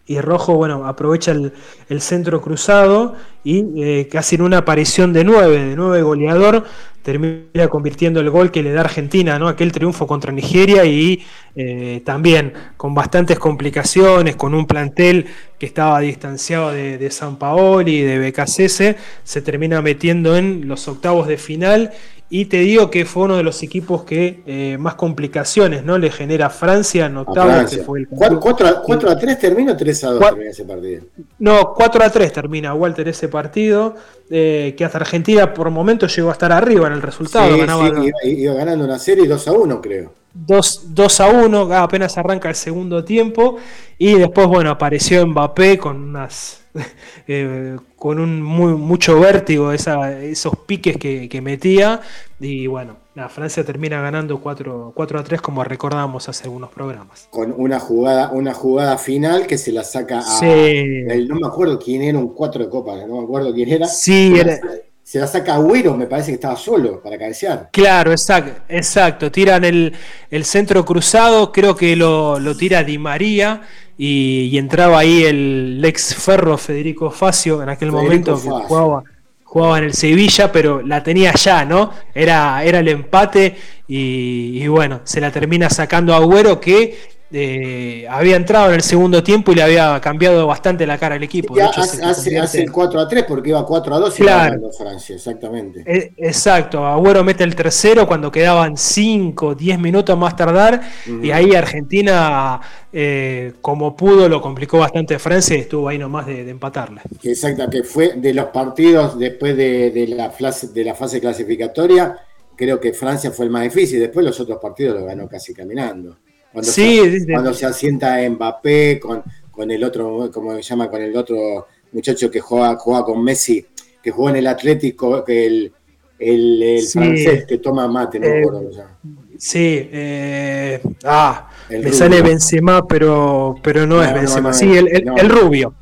Y 0.07 0.21
Rojo, 0.21 0.55
bueno, 0.55 0.87
aprovecha 0.87 1.33
el, 1.33 2.01
centro 2.01 2.41
cruzado 2.41 3.17
y 3.43 3.83
eh, 3.83 4.09
casi 4.09 4.37
una 4.37 4.59
aparición 4.59 5.13
de 5.13 5.25
nueve, 5.25 5.59
de 5.59 5.75
nueve 5.75 6.03
goleador, 6.03 6.65
termina 7.07 7.69
convirtiendo 7.69 8.19
el 8.19 8.31
gol 8.31 8.51
que 8.51 8.65
le 8.65 8.73
da 8.73 8.81
Argentina, 8.81 9.39
¿no? 9.39 9.47
Aquel 9.47 9.71
triunfo 9.71 10.09
contra 10.09 10.33
Nigeria 10.33 10.85
y 10.85 11.25
eh, 11.55 12.03
también 12.05 12.53
con 12.77 12.95
bastantes 12.95 13.39
complicaciones, 13.39 14.35
con 14.35 14.55
un 14.55 14.67
plantel 14.67 15.27
que 15.57 15.67
estaba 15.67 16.01
distanciado 16.01 16.73
de, 16.73 16.99
de 16.99 17.11
San 17.13 17.37
Paoli 17.37 17.99
y 17.99 18.03
de 18.03 18.19
BKCS, 18.19 18.97
se 19.23 19.41
termina 19.41 19.81
metiendo 19.83 20.37
en 20.37 20.67
los 20.67 20.89
octavos 20.89 21.29
de 21.29 21.37
final 21.37 21.93
y 22.29 22.47
te 22.47 22.59
digo 22.59 22.91
que 22.91 23.05
fue 23.05 23.25
uno 23.25 23.37
de 23.37 23.45
los 23.45 23.63
equipos 23.63 24.03
que 24.03 24.43
eh, 24.47 24.77
más 24.79 24.97
complicaciones 24.97 25.85
no 25.85 25.97
le 25.97 26.11
genera 26.11 26.47
a 26.47 26.51
Francia 26.51 27.07
en 27.07 27.19
octavos. 27.19 27.71
Que 27.71 27.85
fue 27.85 28.01
el 28.01 28.09
4, 28.09 28.67
a, 28.67 29.17
3 29.17 29.39
termina 29.39 29.73
o 29.73 29.77
3 29.77 30.05
a 30.05 30.11
2 30.11 30.21
termina 30.21 30.51
ese 30.51 30.65
partido. 30.65 31.05
No, 31.39 31.73
4 31.73 32.05
a 32.05 32.11
3 32.11 32.33
termina 32.33 32.75
Walter 32.75 33.07
ese 33.07 33.29
partido. 33.29 33.95
Eh, 34.29 34.75
que 34.77 34.85
hasta 34.85 34.99
Argentina 34.99 35.55
por 35.55 35.71
momento 35.71 36.09
llegó 36.09 36.31
a 36.31 36.33
estar 36.33 36.51
arriba 36.51 36.89
en 36.89 36.95
el 36.97 37.03
resultado. 37.03 37.53
Sí, 37.53 37.61
ganaba, 37.61 38.03
sí, 38.23 38.29
iba, 38.29 38.55
ganando 38.55 38.85
una 38.85 38.99
serie 38.99 39.27
2 39.27 39.49
a 39.49 39.53
1, 39.53 39.81
creo. 39.81 40.13
2, 40.35 40.95
2 40.95 41.21
a 41.21 41.29
1, 41.29 41.75
apenas 41.77 42.19
arranca 42.19 42.49
el 42.49 42.55
segundo 42.55 43.05
tiempo. 43.05 43.57
Y 43.99 44.15
después, 44.15 44.47
bueno, 44.47 44.71
apareció 44.71 45.27
Mbappé 45.27 45.79
con 45.79 46.03
unas 46.11 46.67
Eh, 47.29 47.77
con 47.97 48.21
un 48.21 48.41
muy, 48.41 48.75
mucho 48.75 49.19
vértigo 49.19 49.73
esos 49.73 50.57
piques 50.65 50.97
que, 50.97 51.41
metía. 51.43 52.01
Y 52.39 52.69
bueno, 52.69 52.99
la 53.17 53.29
Francia 53.29 53.65
termina 53.65 54.01
ganando 54.01 54.41
4, 54.41 54.93
4 54.95 55.19
a 55.19 55.25
3 55.25 55.41
como 55.41 55.65
recordamos 55.65 56.29
hace 56.29 56.45
algunos 56.45 56.71
programas. 56.71 57.27
Con 57.31 57.53
una 57.57 57.81
jugada, 57.81 58.31
una 58.31 58.55
jugada 58.55 58.97
final 58.97 59.49
que 59.49 59.59
se 59.59 59.73
la 59.73 59.83
saca 59.83 60.21
a... 60.21 60.41
no 60.45 61.35
me 61.35 61.47
acuerdo 61.49 61.81
quién 61.81 62.03
era, 62.03 62.17
un 62.17 62.29
4 62.29 62.65
de 62.65 62.71
copa, 62.71 62.95
no 63.07 63.17
me 63.17 63.25
acuerdo 63.25 63.53
quién 63.53 63.71
era. 63.71 63.89
Sí, 63.89 64.33
era, 64.39 64.61
se 65.07 65.21
la 65.21 65.29
saca 65.29 65.55
Agüero, 65.55 65.97
me 65.97 66.07
parece 66.07 66.33
que 66.33 66.35
estaba 66.35 66.57
solo 66.57 67.01
para 67.01 67.17
cabecear. 67.17 67.69
Claro, 67.71 68.11
exacto, 68.11 68.63
exacto. 68.69 69.31
Tiran 69.31 69.63
el, 69.63 69.95
centro 70.43 70.85
cruzado, 70.85 71.53
creo 71.53 71.77
que 71.77 71.95
lo, 71.95 72.57
tira 72.57 72.83
Di 72.83 72.99
María 72.99 73.63
y, 73.97 74.59
entraba 74.59 74.99
ahí 74.99 75.23
el 75.23 75.81
ex 75.85 76.13
ferro 76.13 76.59
Federico 76.59 77.13
Facio 77.13 77.63
en 77.63 77.69
aquel 77.69 77.93
momento 77.93 78.35
que 78.35 78.51
jugaba, 78.51 79.05
jugaba 79.45 79.79
en 79.79 79.85
el 79.85 79.95
Sevilla, 79.95 80.51
pero 80.51 80.83
la 80.83 81.05
tenía 81.05 81.33
ya, 81.35 81.65
¿no? 81.65 81.93
Era, 82.13 82.65
era 82.65 82.81
el 82.81 82.89
empate 82.89 83.57
y, 83.89 84.63
y 84.63 84.69
bueno, 84.69 85.01
se 85.05 85.21
la 85.21 85.31
termina 85.31 85.71
sacando 85.71 86.15
Agüero 86.15 86.61
que 86.61 87.17
eh, 87.33 88.07
había 88.09 88.37
entrado 88.37 88.69
en 88.69 88.75
el 88.75 88.83
segundo 88.83 89.21
tiempo 89.21 89.51
y 89.51 89.57
le 89.57 89.63
había 89.63 90.01
cambiado 90.01 90.47
bastante 90.47 90.87
la 90.87 90.97
cara 90.97 91.17
al 91.17 91.23
equipo. 91.25 91.57
hace, 91.61 92.63
el 92.63 92.71
4 92.71 93.01
a 93.01 93.09
3 93.09 93.25
porque 93.27 93.51
iba 93.51 93.67
4 93.67 93.95
a 93.95 93.99
2 93.99 94.21
y 94.21 94.23
claro. 94.23 94.71
Francia, 94.71 95.17
exactamente. 95.17 95.83
Eh, 95.85 96.13
exacto, 96.19 96.87
Agüero 96.87 97.25
mete 97.25 97.43
el 97.43 97.57
tercero 97.57 98.07
cuando 98.07 98.31
quedaban 98.31 98.77
5, 98.77 99.57
10 99.57 99.79
minutos 99.81 100.17
más 100.17 100.37
tardar 100.37 100.81
y 101.21 101.33
ahí 101.33 101.55
Argentina, 101.57 102.61
eh, 102.93 103.55
como 103.61 103.97
pudo, 103.97 104.29
lo 104.29 104.41
complicó 104.41 104.79
bastante 104.79 105.19
Francia 105.19 105.57
y 105.57 105.61
estuvo 105.61 105.89
ahí 105.89 105.99
nomás 105.99 106.27
de, 106.27 106.45
de 106.45 106.51
empatarla. 106.53 107.03
Exacto, 107.25 107.69
que 107.69 107.83
fue 107.83 108.13
de 108.17 108.35
los 108.35 108.47
partidos 108.47 109.19
después 109.19 109.57
de, 109.57 110.07
la 110.09 110.31
fase, 110.31 110.69
de 110.69 110.85
la 110.85 110.95
fase 110.95 111.21
clasificatoria, 111.21 112.17
creo 112.57 112.81
que 112.81 112.93
Francia 112.93 113.31
fue 113.31 113.45
el 113.45 113.51
más 113.51 113.63
difícil, 113.65 114.01
después 114.01 114.25
los 114.25 114.39
otros 114.41 114.59
partidos 114.61 114.99
lo 114.99 115.07
ganó 115.07 115.29
casi 115.29 115.55
caminando. 115.55 116.17
Cuando, 116.53 116.71
se, 116.71 117.27
cuando 117.31 117.53
se 117.53 117.67
asienta 117.67 118.19
Mbappé 118.29 118.99
con, 118.99 119.23
con 119.51 119.71
el 119.71 119.85
otro, 119.85 120.31
como 120.33 120.55
se 120.57 120.63
llama, 120.63 120.91
con 120.91 121.03
el 121.03 121.15
otro 121.17 121.67
muchacho 121.93 122.31
que 122.31 122.41
juega, 122.41 122.77
juega 122.77 123.05
con 123.05 123.23
Messi, 123.23 123.65
que 124.03 124.11
jugó 124.11 124.31
en 124.31 124.37
el 124.37 124.47
Atlético, 124.47 125.23
que 125.25 125.47
el, 125.47 125.73
el, 126.19 126.83
francés 126.87 127.45
que 127.47 127.59
toma 127.59 127.87
mate, 127.89 128.19
no 128.19 128.29
me 128.29 128.39
acuerdo 128.41 128.71
cómo 128.71 129.27
Sí, 129.39 129.89
eh, 129.93 130.81
ah, 131.05 131.51
me 131.69 131.93
sale 131.93 132.23
Benzema, 132.23 132.87
pero, 132.87 133.57
pero 133.63 133.87
no, 133.87 134.03
es 134.03 134.15
Benzema, 134.15 134.53
sí, 134.53 134.77
el, 134.77 134.89
el, 134.89 135.29
rubio. 135.29 135.75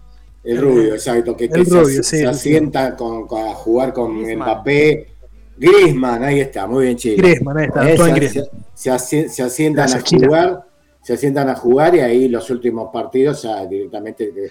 El 0.42 0.60
rubio, 0.60 0.94
exacto, 0.94 1.36
que, 1.36 1.48
se, 2.02 2.26
asienta 2.26 2.96
con, 2.96 3.26
a 3.30 3.54
jugar 3.54 3.92
con 3.92 4.12
Mbappé. 4.12 5.13
Griezmann, 5.56 6.24
ahí 6.24 6.40
está, 6.40 6.66
muy 6.66 6.84
bien, 6.86 6.96
chicos. 6.96 7.18
Griezmann, 7.18 7.58
ahí 7.58 7.66
está, 7.66 7.90
eh, 7.90 8.48
se, 8.74 9.28
se, 9.28 9.42
asientan 9.42 9.90
a 9.92 10.00
jugar, 10.00 10.64
se 11.02 11.12
asientan 11.14 11.48
a 11.48 11.54
jugar 11.54 11.94
y 11.94 12.00
ahí 12.00 12.28
los 12.28 12.50
últimos 12.50 12.90
partidos 12.92 13.46
directamente 13.68 14.24
eh, 14.24 14.50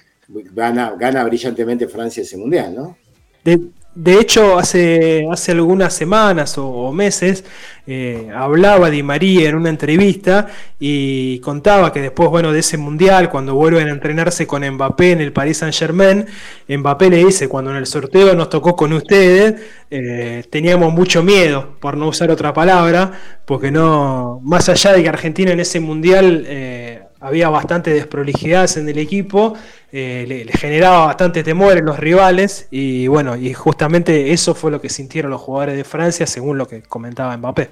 gana, 0.53 0.95
gana 0.97 1.23
brillantemente 1.23 1.87
Francia 1.87 2.23
ese 2.23 2.37
mundial, 2.37 2.73
¿no? 2.75 2.97
De 3.43 3.59
hecho, 4.05 4.57
hace, 4.57 5.27
hace 5.31 5.51
algunas 5.51 5.93
semanas 5.93 6.57
o, 6.57 6.91
meses 6.91 7.43
eh, 7.85 8.29
hablaba 8.33 8.89
Di 8.89 9.03
María 9.03 9.49
en 9.49 9.55
una 9.55 9.69
entrevista 9.69 10.47
y 10.79 11.39
contaba 11.39 11.91
que 11.93 12.01
después 12.01 12.29
bueno, 12.29 12.51
de 12.51 12.59
ese 12.59 12.77
mundial, 12.77 13.29
cuando 13.29 13.55
vuelven 13.55 13.87
a 13.87 13.91
entrenarse 13.91 14.47
con 14.47 14.67
Mbappé 14.67 15.11
en 15.11 15.21
el 15.21 15.33
Paris 15.33 15.57
Saint 15.57 15.75
Germain, 15.75 16.25
Mbappé 16.67 17.09
le 17.09 17.25
dice, 17.25 17.47
cuando 17.47 17.71
en 17.71 17.77
el 17.77 17.85
sorteo 17.85 18.35
nos 18.35 18.49
tocó 18.49 18.75
con 18.75 18.93
ustedes, 18.93 19.61
eh, 19.91 20.43
teníamos 20.49 20.93
mucho 20.93 21.23
miedo, 21.23 21.75
por 21.79 21.97
no 21.97 22.07
usar 22.07 22.31
otra 22.31 22.53
palabra, 22.53 23.11
porque 23.45 23.69
no, 23.71 24.39
más 24.43 24.69
allá 24.69 24.93
de 24.93 25.03
que 25.03 25.09
Argentina 25.09 25.51
en 25.51 25.59
ese 25.59 25.79
mundial... 25.79 26.45
Eh, 26.47 27.01
había 27.23 27.49
bastante 27.49 27.93
desprolijidades 27.93 28.75
en 28.75 28.89
el 28.89 28.97
equipo, 28.97 29.53
eh, 29.93 30.25
le, 30.27 30.51
generaba 30.51 31.05
bastante 31.05 31.41
temor 31.41 31.77
en 31.77 31.85
los 31.85 31.97
rivales 31.97 32.67
y 32.69 33.07
bueno, 33.07 33.37
y 33.37 33.53
justamente 33.53 34.33
eso 34.33 34.53
fue 34.53 34.71
lo 34.71 34.81
que 34.81 34.89
sintieron 34.89 35.31
los 35.31 35.39
jugadores 35.39 35.77
de 35.77 35.85
Francia 35.85 36.27
según 36.27 36.57
lo 36.57 36.67
que 36.67 36.81
comentaba 36.83 37.35
Mbappé. 37.37 37.69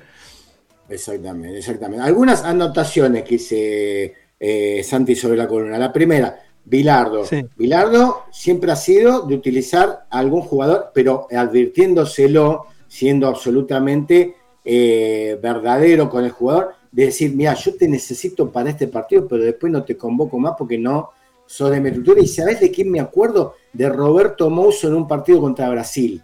Exactamente, 0.89 1.57
exactamente. 1.57 2.03
Algunas 2.03 2.43
anotaciones 2.43 3.23
que 3.23 3.35
hice 3.35 4.13
eh, 4.39 4.83
Santi 4.83 5.15
sobre 5.15 5.35
la 5.35 5.47
columna. 5.47 5.77
La 5.77 5.91
primera, 5.91 6.41
Bilardo. 6.63 7.25
Bilardo 7.57 8.23
siempre 8.31 8.71
ha 8.71 8.77
sido 8.77 9.23
de 9.23 9.35
utilizar 9.35 10.05
a 10.09 10.19
algún 10.19 10.41
jugador, 10.41 10.91
pero 10.93 11.27
advirtiéndoselo, 11.29 12.67
siendo 12.87 13.27
absolutamente 13.27 14.35
eh, 14.63 15.37
verdadero 15.41 16.09
con 16.09 16.23
el 16.23 16.31
jugador 16.31 16.80
de 16.91 17.05
decir, 17.05 17.33
mira, 17.33 17.53
yo 17.53 17.75
te 17.75 17.87
necesito 17.87 18.51
para 18.51 18.69
este 18.69 18.87
partido, 18.87 19.27
pero 19.27 19.43
después 19.43 19.71
no 19.71 19.83
te 19.83 19.95
convoco 19.95 20.37
más 20.37 20.53
porque 20.57 20.77
no 20.77 21.11
sos 21.45 21.71
de 21.71 21.79
mi 21.79 21.89
estructura. 21.89 22.21
¿Y 22.21 22.27
sabes 22.27 22.59
de 22.59 22.71
quién 22.71 22.91
me 22.91 22.99
acuerdo? 22.99 23.55
De 23.71 23.87
Roberto 23.89 24.49
Mouso 24.49 24.87
en 24.87 24.95
un 24.95 25.07
partido 25.07 25.39
contra 25.39 25.69
Brasil. 25.69 26.21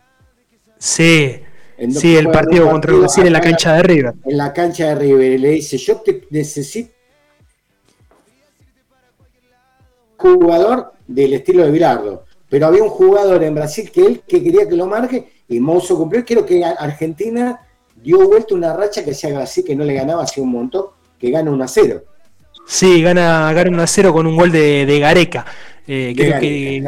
Sí, 0.78 1.40
sí, 1.90 2.16
el 2.16 2.30
partido, 2.30 2.70
contra 2.70 2.94
Brasil 2.94 3.26
en 3.26 3.34
la 3.34 3.42
cancha 3.42 3.76
de 3.76 3.84
River. 3.84 4.14
En 4.26 4.38
la 4.38 4.54
cancha 4.54 4.90
de 4.90 4.96
River. 4.96 5.32
Y 5.34 5.38
le 5.38 5.50
dice, 5.52 5.78
yo 5.78 5.98
te 5.98 6.28
necesito 6.30 6.92
jugador 10.18 10.94
del 11.08 11.34
estilo 11.34 11.64
de 11.64 11.72
Bilardo. 11.72 12.26
Pero 12.50 12.68
había 12.68 12.84
un 12.84 12.90
jugador 12.90 13.44
en 13.44 13.56
Brasil 13.56 13.92
que 13.92 14.06
él 14.06 14.22
que 14.28 14.42
quería 14.44 14.68
que 14.68 14.76
lo 14.76 14.88
marque 14.88 15.32
y 15.48 15.60
Mouso 15.60 15.98
cumplió. 15.98 16.24
Quiero 16.26 16.46
que 16.46 16.64
Argentina 16.64 17.67
dio 18.04 18.28
vuelta 18.28 18.56
una 18.56 18.74
racha 18.74 19.04
que 19.04 19.14
se 19.14 19.28
haga 19.28 19.44
así, 19.44 19.64
que 19.64 19.76
no 19.76 19.84
le 19.84 19.94
ganaba 19.94 20.24
hace 20.24 20.42
un 20.42 20.52
montón, 20.52 20.86
que 21.20 21.32
gana 21.32 21.52
1 21.52 21.64
a 21.64 21.68
0. 21.68 22.02
Sí, 22.68 23.02
gana, 23.02 23.52
gana 23.54 23.70
1 23.70 23.82
a 23.82 23.88
0 23.88 24.14
con 24.14 24.28
un 24.28 24.36
gol 24.36 24.52
de, 24.52 24.98
Gareca. 25.00 25.46
Eh, 25.88 26.14
creo 26.16 26.40
que 26.40 26.84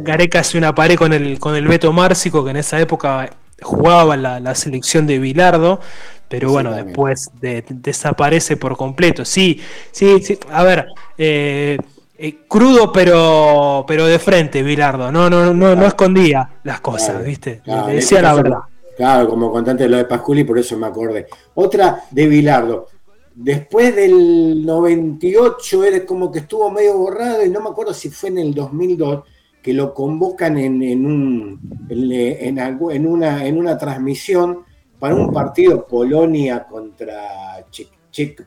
Gareca 0.00 0.40
hace 0.40 0.56
una 0.58 0.74
pared 0.74 0.96
con 0.96 1.12
el, 1.12 1.38
con 1.38 1.56
el 1.56 1.66
Beto 1.66 1.92
Márcico, 1.92 2.44
que 2.44 2.50
en 2.50 2.56
esa 2.58 2.80
época 2.80 3.30
jugaba 3.60 4.16
la, 4.16 4.40
la 4.40 4.54
selección 4.54 5.06
de 5.06 5.18
Bilardo, 5.18 5.80
pero 6.28 6.50
bueno, 6.50 6.72
después 6.72 7.30
desaparece 7.40 8.56
por 8.56 8.76
completo. 8.76 9.24
Sí, 9.24 9.60
sí, 9.92 10.20
sí. 10.22 10.38
A 10.50 10.64
ver, 10.64 10.86
eh, 11.18 11.78
eh, 12.16 12.38
crudo 12.48 12.92
pero 12.92 13.84
pero 13.86 14.06
de 14.06 14.18
frente, 14.18 14.62
Bilardo. 14.62 15.12
No, 15.12 15.28
no, 15.28 15.52
no, 15.52 15.76
no 15.76 15.86
escondía 15.86 16.50
las 16.64 16.80
cosas, 16.80 17.24
¿viste? 17.24 17.62
Le 17.64 17.94
decía 17.94 18.22
la 18.22 18.34
verdad. 18.34 18.58
Claro, 18.96 19.28
como 19.28 19.50
contante 19.50 19.84
de 19.84 19.88
lo 19.88 19.96
de 19.96 20.04
Pasculi, 20.04 20.44
por 20.44 20.58
eso 20.58 20.76
me 20.76 20.86
acordé. 20.86 21.26
Otra 21.54 22.04
de 22.10 22.26
Bilardo. 22.28 22.88
después 23.34 23.94
del 23.96 24.64
98 24.64 25.84
era 25.84 26.06
como 26.06 26.30
que 26.30 26.40
estuvo 26.40 26.70
medio 26.70 26.96
borrado 26.96 27.44
y 27.44 27.50
no 27.50 27.60
me 27.60 27.70
acuerdo 27.70 27.92
si 27.92 28.08
fue 28.10 28.28
en 28.28 28.38
el 28.38 28.54
2002 28.54 29.24
que 29.60 29.72
lo 29.72 29.94
convocan 29.94 30.58
en, 30.58 31.06
un, 31.06 31.58
en, 31.88 33.06
una, 33.06 33.46
en 33.46 33.58
una 33.58 33.78
transmisión 33.78 34.62
para 34.98 35.14
un 35.14 35.32
partido 35.32 35.86
Polonia 35.86 36.66
contra 36.66 37.64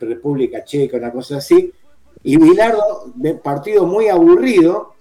República 0.00 0.64
Checa, 0.64 0.96
una 0.96 1.12
cosa 1.12 1.38
así, 1.38 1.72
y 2.22 2.36
Bilardo, 2.36 3.12
partido 3.42 3.86
muy 3.86 4.08
aburrido, 4.08 4.94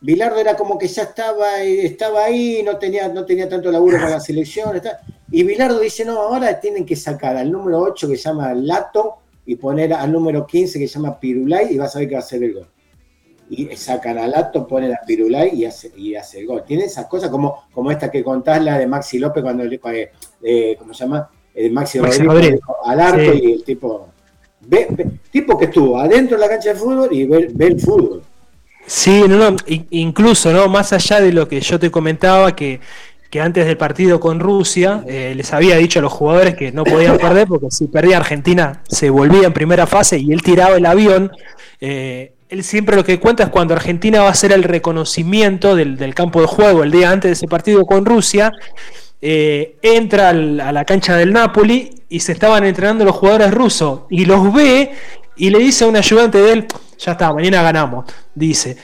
Bilardo 0.00 0.38
era 0.40 0.56
como 0.56 0.78
que 0.78 0.88
ya 0.88 1.02
estaba, 1.02 1.62
estaba 1.62 2.24
ahí, 2.24 2.62
no 2.64 2.78
tenía, 2.78 3.08
no 3.08 3.26
tenía 3.26 3.48
tanto 3.48 3.70
laburo 3.70 3.98
para 3.98 4.10
la 4.10 4.20
selección, 4.20 4.80
y 5.30 5.44
Bilardo 5.44 5.78
dice, 5.78 6.04
no, 6.04 6.20
ahora 6.20 6.58
tienen 6.58 6.86
que 6.86 6.96
sacar 6.96 7.36
al 7.36 7.52
número 7.52 7.80
8 7.80 8.08
que 8.08 8.16
se 8.16 8.22
llama 8.24 8.54
Lato 8.54 9.18
y 9.44 9.56
poner 9.56 9.92
al 9.92 10.10
número 10.10 10.46
15 10.46 10.78
que 10.78 10.88
se 10.88 10.94
llama 10.94 11.20
Pirulay 11.20 11.74
y 11.74 11.78
vas 11.78 11.94
a 11.94 12.00
ver 12.00 12.08
que 12.08 12.14
va 12.14 12.20
a 12.20 12.24
hacer 12.24 12.42
el 12.42 12.54
gol. 12.54 12.66
Y 13.50 13.66
sacan 13.76 14.16
a 14.18 14.26
Lato, 14.26 14.66
ponen 14.66 14.92
a 14.92 15.00
Pirulay 15.06 15.50
y 15.54 15.64
hace, 15.66 15.92
y 15.96 16.14
hace 16.14 16.40
el 16.40 16.46
gol. 16.46 16.64
Tiene 16.64 16.84
esas 16.84 17.06
cosas 17.06 17.30
como, 17.30 17.64
como 17.72 17.90
esta 17.90 18.10
que 18.10 18.24
contás, 18.24 18.62
la 18.62 18.78
de 18.78 18.86
Maxi 18.86 19.18
López 19.18 19.42
cuando 19.42 19.64
le, 19.64 19.80
eh, 20.42 20.76
¿cómo 20.78 20.94
se 20.94 21.04
llama? 21.04 21.28
El 21.54 21.72
Maxi, 21.72 21.98
Rodríguez, 21.98 22.60
al 22.84 23.00
arco 23.00 23.32
y 23.34 23.52
el 23.52 23.64
tipo, 23.64 24.08
ve, 24.60 24.88
tipo 25.30 25.58
que 25.58 25.66
estuvo 25.66 25.98
adentro 25.98 26.36
de 26.36 26.42
la 26.42 26.48
cancha 26.48 26.70
de 26.70 26.76
fútbol 26.76 27.08
y 27.12 27.26
ve, 27.26 27.50
ve 27.52 27.66
el 27.66 27.80
fútbol. 27.80 28.22
Sí, 28.86 29.22
no, 29.28 29.50
no, 29.50 29.56
incluso, 29.90 30.52
¿no? 30.52 30.68
Más 30.68 30.92
allá 30.92 31.20
de 31.20 31.32
lo 31.32 31.46
que 31.46 31.60
yo 31.60 31.78
te 31.78 31.90
comentaba, 31.90 32.56
que 32.56 32.80
que 33.30 33.40
antes 33.40 33.64
del 33.64 33.76
partido 33.76 34.18
con 34.18 34.40
Rusia 34.40 35.04
eh, 35.06 35.32
les 35.36 35.52
había 35.52 35.76
dicho 35.76 36.00
a 36.00 36.02
los 36.02 36.12
jugadores 36.12 36.56
que 36.56 36.72
no 36.72 36.82
podían 36.84 37.16
perder 37.18 37.46
porque 37.46 37.70
si 37.70 37.86
perdía 37.86 38.16
Argentina 38.16 38.82
se 38.88 39.08
volvía 39.08 39.46
en 39.46 39.52
primera 39.52 39.86
fase 39.86 40.18
y 40.18 40.32
él 40.32 40.42
tiraba 40.42 40.76
el 40.76 40.84
avión. 40.84 41.30
Eh, 41.80 42.32
él 42.48 42.64
siempre 42.64 42.96
lo 42.96 43.04
que 43.04 43.20
cuenta 43.20 43.44
es 43.44 43.48
cuando 43.50 43.74
Argentina 43.74 44.22
va 44.22 44.26
a 44.26 44.32
hacer 44.32 44.50
el 44.50 44.64
reconocimiento 44.64 45.76
del, 45.76 46.14
campo 46.14 46.40
de 46.40 46.48
juego 46.48 46.82
el 46.82 46.90
día 46.90 47.12
antes 47.12 47.28
de 47.28 47.32
ese 47.34 47.46
partido 47.46 47.86
con 47.86 48.04
Rusia, 48.04 48.50
eh, 49.22 49.76
entra 49.82 50.30
a 50.30 50.32
la 50.32 50.84
cancha 50.84 51.16
del 51.16 51.32
Napoli 51.32 51.90
y 52.08 52.18
se 52.18 52.32
estaban 52.32 52.64
entrenando 52.64 53.04
los 53.04 53.14
jugadores 53.14 53.52
rusos 53.52 54.00
y 54.10 54.24
los 54.24 54.52
ve 54.52 54.90
y 55.36 55.50
le 55.50 55.60
dice 55.60 55.84
a 55.84 55.86
un 55.86 55.96
ayudante 55.96 56.38
de 56.38 56.52
él, 56.52 56.66
ya 57.00 57.12
está, 57.12 57.32
mañana 57.32 57.62
ganamos, 57.62 58.04
dice. 58.34 58.76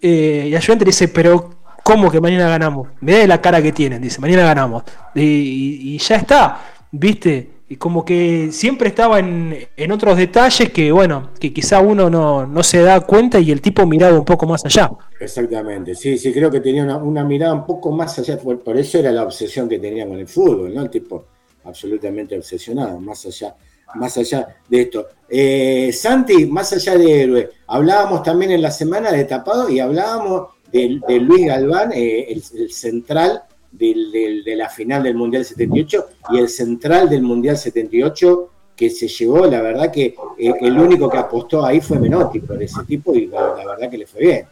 y 0.00 0.48
el 0.48 0.56
ayudante 0.56 0.84
le 0.84 0.88
dice, 0.90 1.08
pero 1.08 1.58
¿Cómo 1.88 2.10
que 2.10 2.20
mañana 2.20 2.50
ganamos? 2.50 2.88
Da 3.00 3.26
la 3.26 3.40
cara 3.40 3.62
que 3.62 3.72
tienen, 3.72 4.02
dice, 4.02 4.20
mañana 4.20 4.44
ganamos. 4.44 4.82
Y, 5.14 5.96
ya 5.96 6.16
está, 6.16 6.60
¿viste? 6.92 7.48
Y 7.66 7.76
como 7.76 8.04
que 8.04 8.50
siempre 8.52 8.88
estaba 8.88 9.18
en, 9.18 9.90
otros 9.90 10.18
detalles 10.18 10.70
que, 10.70 10.92
bueno, 10.92 11.30
que 11.40 11.50
quizá 11.50 11.80
uno 11.80 12.10
no, 12.10 12.62
se 12.62 12.82
da 12.82 13.00
cuenta 13.00 13.40
y 13.40 13.50
el 13.50 13.62
tipo 13.62 13.86
miraba 13.86 14.18
un 14.18 14.26
poco 14.26 14.46
más 14.46 14.66
allá. 14.66 14.90
Exactamente, 15.18 15.94
sí, 15.94 16.18
sí, 16.18 16.30
creo 16.30 16.50
que 16.50 16.60
tenía 16.60 16.84
una, 16.84 17.24
mirada 17.24 17.54
un 17.54 17.64
poco 17.64 17.90
más 17.90 18.18
allá, 18.18 18.36
por, 18.36 18.76
eso 18.76 18.98
era 18.98 19.10
la 19.10 19.22
obsesión 19.22 19.66
que 19.66 19.78
tenía 19.78 20.06
con 20.06 20.18
el 20.18 20.28
fútbol, 20.28 20.74
¿no? 20.74 20.82
El 20.82 20.90
tipo 20.90 21.24
absolutamente 21.64 22.36
obsesionado, 22.36 23.00
más 23.00 23.24
allá, 23.24 23.56
más 23.94 24.16
allá 24.16 24.56
de 24.68 24.80
esto. 24.82 25.06
Eh, 25.28 25.90
Santi, 25.92 26.46
más 26.46 26.72
allá 26.72 26.96
de 26.96 27.22
héroe, 27.22 27.50
hablábamos 27.66 28.22
también 28.22 28.52
en 28.52 28.62
la 28.62 28.70
semana 28.70 29.12
de 29.12 29.24
tapado 29.24 29.68
y 29.68 29.80
hablábamos 29.80 30.48
de, 30.72 31.00
Luis 31.20 31.46
Galván, 31.46 31.92
eh, 31.92 32.26
el, 32.30 32.70
central 32.70 33.42
de 33.70 34.54
la 34.56 34.68
final 34.68 35.02
del 35.02 35.14
Mundial 35.14 35.44
78 35.44 36.08
y 36.30 36.38
el 36.38 36.48
central 36.48 37.08
del 37.08 37.22
Mundial 37.22 37.56
78 37.56 38.50
que 38.78 38.90
se 38.90 39.08
llevó, 39.08 39.44
la 39.46 39.60
verdad 39.60 39.90
que 39.90 40.14
eh, 40.38 40.52
el 40.60 40.78
único 40.78 41.10
que 41.10 41.18
apostó 41.18 41.66
ahí 41.66 41.80
fue 41.80 41.98
Menotti 41.98 42.38
por 42.38 42.62
ese 42.62 42.84
tipo 42.84 43.12
y 43.12 43.26
la, 43.26 43.52
verdad 43.52 43.90
que 43.90 43.98
le 43.98 44.06
fue 44.06 44.20
bien. 44.20 44.46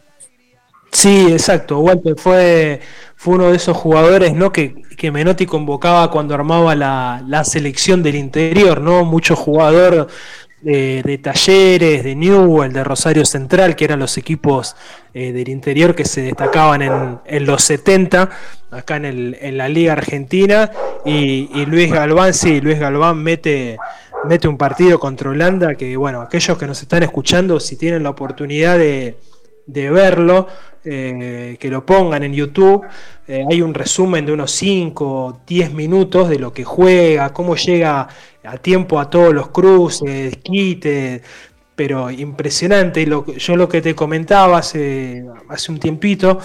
Sí, 0.97 1.27
exacto. 1.31 1.77
Walter 1.77 2.15
fue, 2.17 2.79
fue 3.15 3.35
uno 3.35 3.51
de 3.51 3.57
esos 3.57 3.77
jugadores 3.77 4.33
¿no? 4.33 4.51
que, 4.51 4.81
que 4.97 5.11
Menotti 5.11 5.45
convocaba 5.45 6.09
cuando 6.09 6.33
armaba 6.33 6.73
la, 6.73 7.23
la, 7.27 7.43
selección 7.43 8.01
del 8.01 8.15
interior, 8.15 8.81
¿no? 8.81 9.05
Mucho 9.05 9.35
jugador 9.35 10.07
de, 10.63 11.19
Talleres, 11.21 12.03
de 12.03 12.15
Newell, 12.15 12.73
de 12.73 12.83
Rosario 12.83 13.25
Central, 13.25 13.75
que 13.75 13.85
eran 13.85 13.99
los 13.99 14.17
equipos 14.17 14.75
eh, 15.13 15.31
del 15.33 15.49
interior 15.49 15.93
que 15.93 16.03
se 16.03 16.21
destacaban 16.21 16.81
en, 16.81 17.45
los 17.45 17.61
70, 17.61 18.31
acá 18.71 18.95
en, 18.95 19.05
el, 19.05 19.37
en 19.39 19.55
la 19.55 19.69
Liga 19.69 19.93
Argentina. 19.93 20.71
Y, 21.05 21.63
Luis 21.67 21.91
Galván, 21.91 22.33
sí, 22.33 22.59
Luis 22.59 22.79
Galván 22.79 23.21
mete, 23.21 23.77
mete 24.27 24.47
un 24.47 24.57
partido 24.57 24.99
contra 24.99 25.29
Holanda 25.29 25.75
que, 25.75 25.95
bueno, 25.95 26.21
aquellos 26.21 26.57
que 26.57 26.65
nos 26.65 26.81
están 26.81 27.03
escuchando, 27.03 27.59
si 27.59 27.75
tienen 27.75 28.01
la 28.01 28.09
oportunidad 28.09 28.79
de, 28.79 29.15
de 29.67 29.89
verlo, 29.91 30.47
eh, 30.83 31.57
que 31.59 31.69
lo 31.69 31.85
pongan 31.85 32.23
en 32.23 32.33
YouTube. 32.33 32.85
Eh, 33.27 33.45
hay 33.49 33.61
un 33.61 33.73
resumen 33.73 34.25
de 34.25 34.31
unos 34.31 34.51
5 34.51 35.05
o 35.05 35.41
10 35.45 35.73
minutos 35.73 36.29
de 36.29 36.39
lo 36.39 36.53
que 36.53 36.63
juega, 36.63 37.33
cómo 37.33 37.55
llega 37.55 38.07
a 38.43 38.57
tiempo 38.57 38.99
a 38.99 39.09
todos 39.09 39.33
los 39.33 39.49
cruces, 39.49 40.37
quites, 40.37 41.21
pero 41.75 42.09
impresionante. 42.09 43.05
Lo, 43.05 43.25
yo 43.25 43.55
lo 43.57 43.67
que 43.67 43.81
te 43.81 43.93
comentaba 43.93 44.59
hace, 44.59 45.25
hace 45.49 45.71
un 45.71 45.79
tiempito, 45.79 46.39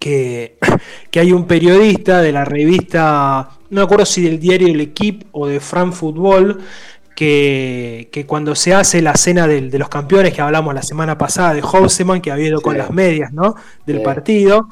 que, 0.00 0.58
que, 1.10 1.20
hay 1.20 1.32
un 1.32 1.46
periodista 1.46 2.20
de 2.20 2.32
la 2.32 2.44
revista, 2.44 3.50
no 3.70 3.80
me 3.80 3.84
acuerdo 3.84 4.04
si 4.04 4.22
del 4.22 4.40
diario 4.40 4.68
El 4.68 4.80
Equipo 4.80 5.26
o 5.32 5.46
de 5.46 5.60
Fran 5.60 5.92
Football, 5.92 6.60
que, 7.18 8.10
que, 8.12 8.26
cuando 8.26 8.54
se 8.54 8.72
hace 8.74 9.02
la 9.02 9.14
cena 9.14 9.48
de, 9.48 9.76
los 9.76 9.88
campeones 9.88 10.32
que 10.32 10.40
hablamos 10.40 10.72
la 10.72 10.84
semana 10.84 11.18
pasada 11.18 11.52
de 11.52 11.62
Houseman, 11.62 12.20
que 12.20 12.30
había 12.30 12.46
ido 12.46 12.60
con 12.60 12.78
las 12.78 12.92
medias 12.92 13.32
¿no? 13.32 13.56
del 13.86 14.02
partido, 14.02 14.68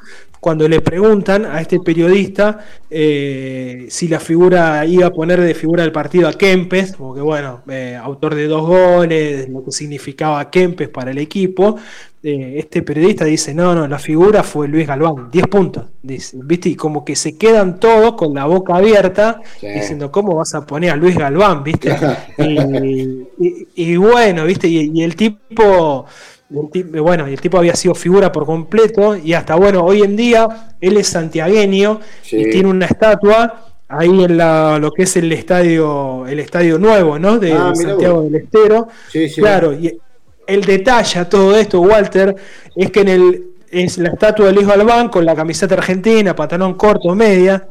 cuando 0.47 0.69
le 0.69 0.81
preguntan 0.81 1.45
a 1.45 1.61
este 1.61 1.81
periodista 1.81 2.61
eh, 2.89 3.87
si 3.91 4.07
la 4.07 4.21
figura 4.21 4.87
iba 4.87 5.09
a 5.09 5.11
poner 5.11 5.41
de 5.41 5.55
figura 5.55 5.83
del 5.83 5.91
partido 5.91 6.29
a 6.29 6.35
Kempes, 6.35 6.93
como 6.93 7.17
que 7.17 7.21
bueno, 7.21 7.63
eh, 7.69 7.99
autor 8.01 8.37
de 8.37 8.47
dos 8.47 8.65
goles, 8.65 9.49
lo 9.49 9.65
que 9.65 9.73
significaba 9.73 10.49
Kempes 10.49 10.89
para 10.89 11.11
el 11.11 11.19
equipo, 11.19 11.75
eh, 12.23 12.55
este 12.59 12.83
periodista 12.83 13.25
dice, 13.25 13.55
no, 13.55 13.75
no, 13.75 13.89
la 13.89 13.99
figura 13.99 14.45
fue 14.45 14.69
Luis 14.69 14.87
Galván, 14.87 15.33
10 15.33 15.49
puntos, 15.49 15.87
dice, 16.01 16.39
¿viste? 16.41 16.69
Y 16.69 16.77
como 16.77 17.05
que 17.05 17.17
se 17.17 17.37
quedan 17.37 17.81
todos 17.81 18.13
con 18.13 18.33
la 18.33 18.45
boca 18.45 18.77
abierta, 18.77 19.41
diciendo, 19.61 20.13
¿cómo 20.13 20.37
vas 20.37 20.55
a 20.55 20.65
poner 20.65 20.93
a 20.93 20.97
Luis 20.97 21.19
Galván, 21.19 21.65
viste? 21.65 21.93
y, 23.75 23.97
bueno, 23.97 24.45
viste, 24.45 24.69
y 24.69 25.03
el 25.03 25.17
tipo 25.17 26.07
bueno, 26.49 27.27
el 27.27 27.41
tipo 27.41 27.59
había 27.59 27.75
sido 27.75 27.95
figura 27.95 28.31
por 28.31 28.47
completo 28.47 29.17
y 29.17 29.33
hasta 29.33 29.57
bueno, 29.57 29.85
hoy 29.85 30.03
en 30.03 30.17
día 30.17 30.75
él 30.81 30.97
es 30.97 31.09
santiagueño 31.09 32.01
y 32.31 32.51
tiene 32.51 32.69
una 32.69 32.87
estatua 32.87 33.67
ahí 33.89 34.25
en 34.25 34.37
la, 34.37 34.79
lo 34.79 34.93
que 34.93 35.05
es 35.05 35.17
el 35.17 35.33
estadio, 35.33 36.27
el 36.27 36.39
estadio 36.41 36.79
nuevo, 36.79 37.19
¿no? 37.19 37.39
De, 37.39 37.53
ah, 37.53 37.73
Santiago 37.75 38.23
del 38.23 38.37
Estero. 38.37 38.89
Claro, 39.37 39.73
y 39.73 39.99
el 40.47 40.65
detalle 40.65 41.21
a 41.21 41.29
todo 41.29 41.57
esto, 41.57 41.81
Walter, 41.81 42.35
es 42.75 42.91
que 42.91 43.01
en 43.01 43.09
el 43.09 43.45
es 43.69 43.99
la 43.99 44.11
estatua 44.11 44.47
de 44.47 44.53
Luis 44.53 44.67
Galván 44.67 45.09
con 45.09 45.25
la 45.25 45.35
camiseta 45.35 45.75
argentina, 45.75 46.35
pantalón 46.35 46.75
corto, 46.75 47.15
media, 47.15 47.67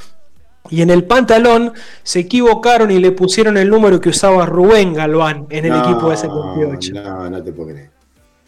y 0.70 0.82
en 0.82 0.90
el 0.90 1.06
pantalón 1.06 1.74
se 2.04 2.20
equivocaron 2.20 2.92
y 2.92 3.00
le 3.00 3.12
pusieron 3.12 3.58
el 3.58 3.70
número 3.70 4.00
que 4.02 4.10
usaba 4.10 4.46
Rubén 4.46 4.94
Galván 4.94 5.48
en 5.50 5.66
el 5.66 5.80
equipo 5.80 6.10
de 6.10 6.18
78. 6.18 6.94
No, 6.94 7.30
no 7.30 7.44
te 7.44 7.52
puedo 7.54 7.70
creer. 7.70 7.95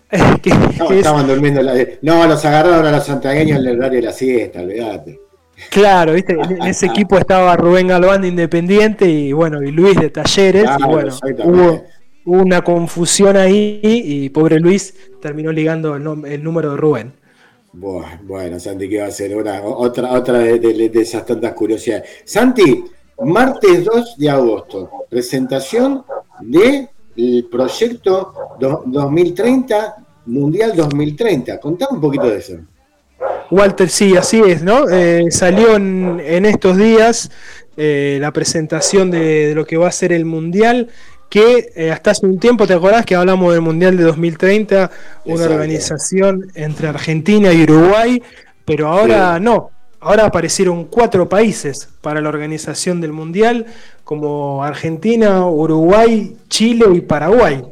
no, 0.80 0.92
estaban 0.92 1.28
durmiendo. 1.28 1.62
La... 1.62 1.74
No, 2.02 2.26
los 2.28 2.44
agarraron 2.46 2.86
a 2.86 2.92
los 2.92 3.06
santiagueños 3.06 3.60
en 3.60 3.68
el 3.68 3.78
horario 3.78 4.00
de 4.00 4.06
la 4.06 4.14
siesta, 4.14 4.62
olvídate. 4.62 5.20
Claro, 5.70 6.14
viste, 6.14 6.34
en 6.34 6.64
ese 6.64 6.86
equipo 6.88 7.18
estaba 7.18 7.56
Rubén 7.56 7.88
Galván 7.88 8.22
de 8.22 8.28
Independiente 8.30 9.10
y 9.10 9.34
bueno, 9.34 9.62
y 9.62 9.72
Luis 9.72 10.00
de 10.00 10.10
Talleres. 10.10 10.70
y 10.80 10.84
bueno, 10.84 11.14
hubo, 11.44 11.84
una 12.26 12.62
confusión 12.62 13.38
ahí 13.38 13.80
y 13.84 14.30
pobre 14.30 14.60
Luis 14.60 14.94
terminó 15.22 15.52
ligando 15.52 15.96
el, 15.96 16.44
número 16.44 16.72
de 16.72 16.78
Rubén. 16.78 17.14
Bueno, 17.72 18.60
Santi, 18.60 18.90
que 18.90 19.02
va 19.02 19.08
a 19.08 19.12
ser 19.12 19.36
una, 19.36 19.62
otra, 19.62 20.12
otra 20.12 20.40
de, 20.40 20.92
esas 20.94 21.26
tantas 21.26 21.54
curiosidades. 21.54 22.10
Santi, 22.26 22.84
martes 23.20 23.86
2 23.86 24.18
de 24.18 24.30
agosto, 24.30 25.06
presentación 25.10 26.04
de 26.42 26.90
el 27.18 27.48
proyecto 27.50 28.34
2030, 28.86 29.96
Mundial 30.28 30.76
2030. 30.76 31.60
Contame 31.60 31.96
un 31.96 32.02
poquito 32.02 32.30
de 32.30 32.38
eso. 32.38 32.58
Walter, 33.50 33.90
sí, 33.90 34.16
así 34.16 34.42
es, 34.46 34.62
¿no? 34.62 34.90
Eh, 34.90 35.26
salió 35.32 35.76
en, 35.76 36.46
estos 36.46 36.78
días 36.78 37.32
eh, 37.76 38.18
la 38.22 38.32
presentación 38.32 39.10
de, 39.10 39.54
lo 39.56 39.66
que 39.66 39.78
va 39.78 39.88
a 39.88 39.92
ser 39.92 40.12
el 40.12 40.26
Mundial, 40.26 40.90
que 41.30 41.72
eh, 41.76 41.92
hasta 41.92 42.12
hace 42.12 42.26
un 42.26 42.40
tiempo, 42.40 42.68
¿te 42.68 42.74
acordás 42.74 43.06
que 43.06 43.16
hablamos 43.16 43.54
del 43.54 43.62
Mundial 43.62 43.98
de 43.98 44.04
2030? 44.04 44.92
Una 45.26 45.46
organización 45.46 46.52
entre 46.56 46.88
Argentina 46.88 47.52
y 47.54 47.64
Uruguay, 47.64 48.22
pero 48.66 48.90
ahora 48.90 49.40
no. 49.40 49.72
Ahora 50.00 50.26
aparecieron 50.26 50.86
cuatro 50.86 51.28
países 51.28 51.90
para 52.02 52.22
la 52.22 52.30
organización 52.30 53.02
del 53.02 53.14
Mundial, 53.14 53.66
como 54.04 54.64
Argentina, 54.64 55.46
Uruguay, 55.46 56.36
Chile 56.50 56.86
y 56.94 57.02
Paraguay. 57.02 57.64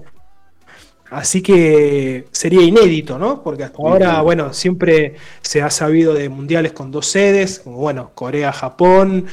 Así 1.11 1.41
que 1.41 2.25
sería 2.31 2.61
inédito, 2.61 3.19
¿no? 3.19 3.41
Porque 3.43 3.63
hasta 3.63 3.77
ahora, 3.77 4.21
bueno, 4.21 4.53
siempre 4.53 5.15
se 5.41 5.61
ha 5.61 5.69
sabido 5.69 6.13
de 6.13 6.29
mundiales 6.29 6.73
con 6.73 6.91
dos 6.91 7.05
sedes, 7.05 7.59
como 7.59 7.77
bueno, 7.77 8.11
Corea, 8.15 8.51
Japón, 8.51 9.27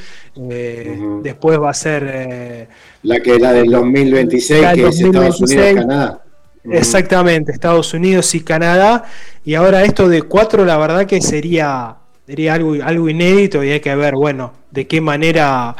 eh, 0.49 0.97
después 1.23 1.59
va 1.59 1.71
a 1.71 1.73
ser... 1.73 2.09
Eh, 2.13 2.67
la 3.01 3.19
que 3.19 3.39
la 3.39 3.51
del 3.53 3.71
2026, 3.71 4.65
que 4.75 4.87
es 4.87 5.01
Estados 5.01 5.41
Unidos 5.41 5.51
y 5.51 5.75
Canadá. 5.75 6.23
Exactamente, 6.71 7.51
Estados 7.51 7.93
Unidos 7.93 8.33
y 8.35 8.41
Canadá. 8.41 9.03
Y 9.43 9.55
ahora 9.55 9.83
esto 9.83 10.07
de 10.07 10.21
cuatro, 10.21 10.63
la 10.65 10.77
verdad 10.77 11.05
que 11.05 11.21
sería, 11.21 11.97
sería 12.25 12.53
algo, 12.53 12.75
algo 12.83 13.09
inédito 13.09 13.63
y 13.63 13.71
hay 13.71 13.79
que 13.79 13.95
ver, 13.95 14.15
bueno, 14.15 14.53
de 14.71 14.87
qué 14.87 15.01
manera 15.01 15.75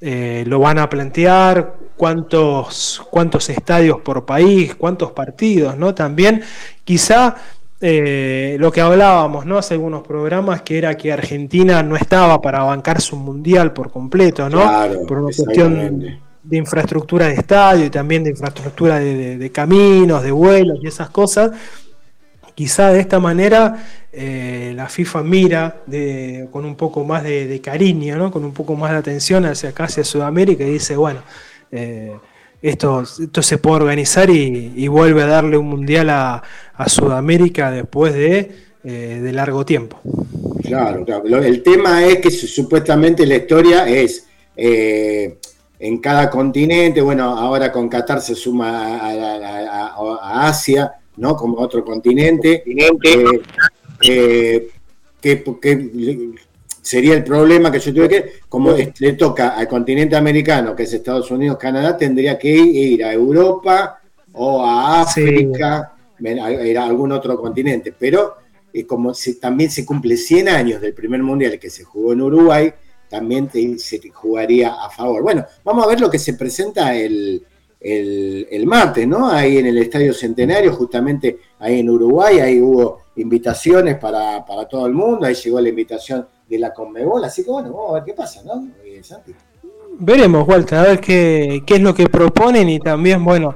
eh, 0.00 0.44
lo 0.46 0.58
van 0.58 0.78
a 0.78 0.88
plantear, 0.90 1.74
cuántos, 1.96 3.02
cuántos 3.10 3.48
estadios 3.48 4.00
por 4.00 4.24
país, 4.24 4.74
cuántos 4.74 5.12
partidos, 5.12 5.76
¿no? 5.76 5.94
También 5.94 6.42
quizá 6.84 7.36
eh, 7.80 8.56
lo 8.58 8.72
que 8.72 8.80
hablábamos, 8.80 9.46
¿no? 9.46 9.58
Hace 9.58 9.74
algunos 9.74 10.06
programas, 10.06 10.62
que 10.62 10.78
era 10.78 10.96
que 10.96 11.12
Argentina 11.12 11.82
no 11.82 11.96
estaba 11.96 12.40
para 12.40 12.62
bancar 12.62 13.00
su 13.00 13.16
mundial 13.16 13.72
por 13.72 13.90
completo, 13.90 14.48
¿no? 14.48 14.62
por 15.06 15.18
una 15.18 15.34
cuestión 15.34 16.20
de 16.42 16.56
infraestructura 16.56 17.26
de 17.26 17.34
estadio 17.34 17.86
y 17.86 17.90
también 17.90 18.22
de 18.24 18.30
infraestructura 18.30 18.98
de, 18.98 19.50
caminos, 19.52 20.22
de 20.22 20.30
vuelos 20.30 20.78
y 20.82 20.86
esas 20.86 21.10
cosas. 21.10 21.52
Quizá 22.54 22.92
de 22.92 23.00
esta 23.00 23.18
manera 23.18 23.84
eh, 24.12 24.72
la 24.76 24.88
FIFA 24.88 25.22
mira 25.24 25.82
con 26.52 26.64
un 26.64 26.76
poco 26.76 27.04
más 27.04 27.24
de, 27.24 27.60
cariño, 27.62 28.16
¿no? 28.16 28.30
con 28.30 28.44
un 28.44 28.52
poco 28.52 28.76
más 28.76 28.92
de 28.92 28.98
atención 28.98 29.44
hacia 29.44 29.70
acá, 29.70 29.84
hacia 29.84 30.04
Sudamérica 30.04 30.64
y 30.64 30.74
dice, 30.74 30.96
bueno, 30.96 31.22
eh, 31.72 32.12
esto, 32.62 33.02
esto 33.02 33.42
se 33.42 33.58
puede 33.58 33.76
organizar 33.76 34.30
y, 34.30 34.86
vuelve 34.86 35.22
a 35.22 35.26
darle 35.26 35.56
un 35.56 35.68
mundial 35.68 36.10
a, 36.10 36.42
Sudamérica 36.86 37.70
después 37.70 38.14
de, 38.14 38.52
eh, 38.84 39.20
de, 39.22 39.32
largo 39.32 39.64
tiempo. 39.64 40.00
Claro, 40.62 41.04
claro. 41.04 41.42
El 41.42 41.62
tema 41.62 42.04
es 42.04 42.18
que 42.18 42.30
supuestamente 42.30 43.26
la 43.26 43.36
historia 43.36 43.88
es 43.88 44.26
en 45.84 45.98
cada 45.98 46.30
continente, 46.30 47.00
bueno, 47.02 47.24
ahora 47.36 47.70
con 47.70 47.88
Qatar 47.88 48.20
se 48.20 48.34
suma 48.34 49.00
a, 49.02 50.48
Asia, 50.48 50.94
¿no? 51.16 51.36
Como 51.36 51.58
otro 51.58 51.84
continente. 51.84 52.62
que, 55.20 56.30
sería 56.82 57.14
el 57.14 57.24
problema 57.24 57.72
que 57.72 57.80
yo 57.80 57.94
tuve 57.94 58.08
que, 58.08 58.32
como 58.48 58.72
le 58.72 59.12
toca 59.14 59.50
al 59.50 59.66
continente 59.66 60.16
americano, 60.16 60.76
que 60.76 60.82
es 60.82 60.92
Estados 60.92 61.30
Unidos, 61.30 61.56
Canadá, 61.58 61.96
tendría 61.96 62.38
que 62.38 62.50
ir 62.50 63.04
a 63.04 63.12
Europa 63.12 64.00
o 64.32 64.64
a 64.64 65.00
África, 65.00 65.94
a 66.22 66.84
algún 66.84 67.12
otro 67.12 67.40
continente. 67.40 67.94
Pero 67.98 68.34
eh, 68.72 68.86
como 68.86 69.12
también 69.40 69.70
se 69.70 69.86
cumple 69.86 70.16
100 70.16 70.48
años 70.48 70.80
del 70.80 70.92
primer 70.92 71.22
mundial 71.22 71.58
que 71.58 71.70
se 71.70 71.84
jugó 71.84 72.12
en 72.12 72.20
Uruguay, 72.20 72.72
también 73.08 73.48
se 73.78 74.00
jugaría 74.12 74.74
a 74.74 74.90
favor. 74.90 75.22
Bueno, 75.22 75.46
vamos 75.62 75.84
a 75.84 75.88
ver 75.88 76.00
lo 76.00 76.10
que 76.10 76.18
se 76.18 76.34
presenta 76.34 76.94
el, 76.94 77.44
el, 77.84 78.66
martes, 78.66 79.06
¿no? 79.06 79.28
Ahí 79.28 79.58
en 79.58 79.66
el 79.66 79.78
Estadio 79.78 80.14
Centenario, 80.14 80.72
justamente 80.72 81.38
ahí 81.58 81.80
en 81.80 81.90
Uruguay, 81.90 82.38
ahí 82.38 82.60
hubo 82.60 83.00
invitaciones 83.16 83.98
para, 83.98 84.44
para 84.44 84.66
todo 84.66 84.86
el 84.86 84.94
mundo, 84.94 85.26
ahí 85.26 85.34
llegó 85.34 85.60
la 85.60 85.68
invitación 85.68 86.26
de 86.48 86.58
la 86.58 86.72
Conmebol, 86.72 87.24
así 87.24 87.44
que 87.44 87.50
bueno, 87.50 87.72
vamos 87.72 87.90
a 87.90 87.94
ver 87.94 88.04
qué 88.04 88.14
pasa, 88.14 88.42
¿no? 88.42 88.68
Veremos, 89.98 90.48
Walter, 90.48 90.78
a 90.78 90.82
ver 90.82 91.00
qué, 91.00 91.62
qué, 91.66 91.74
es 91.74 91.80
lo 91.80 91.94
que 91.94 92.08
proponen 92.08 92.68
y 92.68 92.80
también, 92.80 93.22
bueno, 93.22 93.54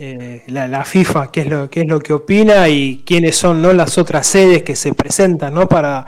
eh, 0.00 0.44
la, 0.46 0.84
FIFA, 0.84 1.32
qué 1.32 1.40
es, 1.40 1.46
lo, 1.48 1.68
qué 1.68 1.80
es 1.80 1.88
lo 1.88 1.98
que 1.98 2.12
opina 2.12 2.68
y 2.68 3.02
quiénes 3.04 3.36
son 3.36 3.60
¿no? 3.60 3.72
las 3.72 3.98
otras 3.98 4.28
sedes 4.28 4.62
que 4.62 4.76
se 4.76 4.94
presentan 4.94 5.54
¿no? 5.54 5.68
para, 5.68 6.06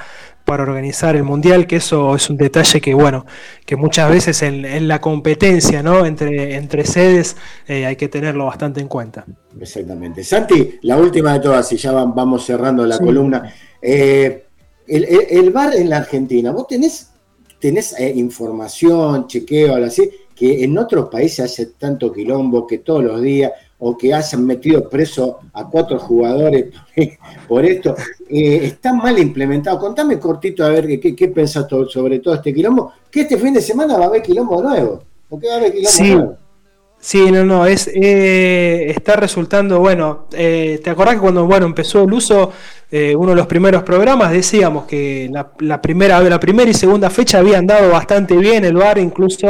para 0.51 0.65
organizar 0.65 1.15
el 1.15 1.23
mundial, 1.23 1.69
que 1.69 1.77
eso 1.77 2.13
es 2.17 2.29
un 2.29 2.37
detalle 2.37 2.81
que, 2.81 2.93
bueno, 2.93 3.25
que 3.65 3.77
muchas 3.77 4.11
veces 4.11 4.43
en, 4.43 4.89
la 4.89 5.01
competencia 5.01 5.81
¿no? 5.81 6.05
entre, 6.05 6.57
entre 6.57 6.85
sedes 6.85 7.37
eh, 7.69 7.87
hay 7.87 7.95
que 7.95 8.09
tenerlo 8.09 8.47
bastante 8.47 8.81
en 8.81 8.89
cuenta. 8.89 9.25
Exactamente. 9.61 10.25
Santi, 10.25 10.81
la 10.83 10.97
última 10.97 11.35
de 11.35 11.39
todas, 11.39 11.71
y 11.71 11.77
ya 11.77 11.93
vamos 11.93 12.45
cerrando 12.45 12.85
la 12.85 12.99
columna. 12.99 13.55
Eh, 13.81 14.47
el, 14.89 15.51
bar 15.51 15.73
en 15.77 15.89
la 15.89 15.99
Argentina, 15.99 16.51
¿vos 16.51 16.67
tenés, 16.67 17.13
tenés 17.61 17.97
eh, 18.01 18.13
información, 18.17 19.29
chequeo, 19.29 19.77
algo 19.77 19.87
así, 19.87 20.11
que 20.35 20.65
en 20.65 20.77
otros 20.77 21.09
países 21.11 21.45
hace 21.45 21.67
tanto 21.67 22.13
quilombo 22.13 22.67
que 22.67 22.79
todos 22.79 23.05
los 23.05 23.23
días, 23.23 23.53
o 23.81 23.97
que 23.97 24.15
hayan 24.15 24.47
metido 24.47 24.89
preso 24.89 25.39
a 25.53 25.69
cuatro 25.69 25.99
jugadores 25.99 26.67
por 27.49 27.65
esto, 27.65 27.97
eh, 28.29 28.61
está 28.65 28.93
mal 28.93 29.19
implementado. 29.19 29.79
Contame 29.79 30.19
cortito 30.19 30.65
a 30.65 30.69
ver 30.69 31.01
qué, 31.01 31.17
qué 31.17 31.29
pensás 31.29 31.67
sobre 31.89 32.21
todo 32.21 32.35
este 32.35 32.55
quilombo, 32.55 32.93
que 33.11 33.23
este 33.23 33.37
fin 33.37 33.55
de 33.55 33.61
semana 33.61 33.97
va 33.97 34.05
a 34.05 34.09
haber 34.09 34.23
quilombo 34.23 34.63
nuevo, 34.63 35.03
¿o 35.29 35.39
qué 35.39 35.49
va 35.49 35.55
a 35.55 35.57
haber 35.57 35.73
quilombo 35.73 36.05
nuevo? 36.05 36.37
Sí, 37.03 37.31
no, 37.31 37.47
no, 37.47 37.65
es, 37.65 37.91
eh, 37.95 38.91
está 38.91 39.17
resultando, 39.17 39.81
bueno, 39.81 40.27
eh, 40.33 40.79
¿te 40.85 40.91
acordás 40.91 41.15
que 41.15 41.21
cuando 41.23 41.47
bueno, 41.47 41.65
empezó 41.65 42.05
el 42.05 42.13
uso, 42.13 42.53
eh, 42.91 43.17
uno 43.17 43.31
de 43.31 43.37
los 43.37 43.47
primeros 43.47 43.83
programas, 43.85 44.31
decíamos 44.33 44.85
que 44.85 45.31
la, 45.33 45.81
primera, 45.81 46.21
la 46.21 46.39
primera 46.39 46.71
y 46.71 46.75
segunda 46.75 47.09
fecha 47.09 47.39
habían 47.39 47.67
dado 47.67 47.91
bastante 47.91 48.37
bien 48.37 48.67
el 48.67 48.75
bar, 48.75 48.99
incluso 48.99 49.49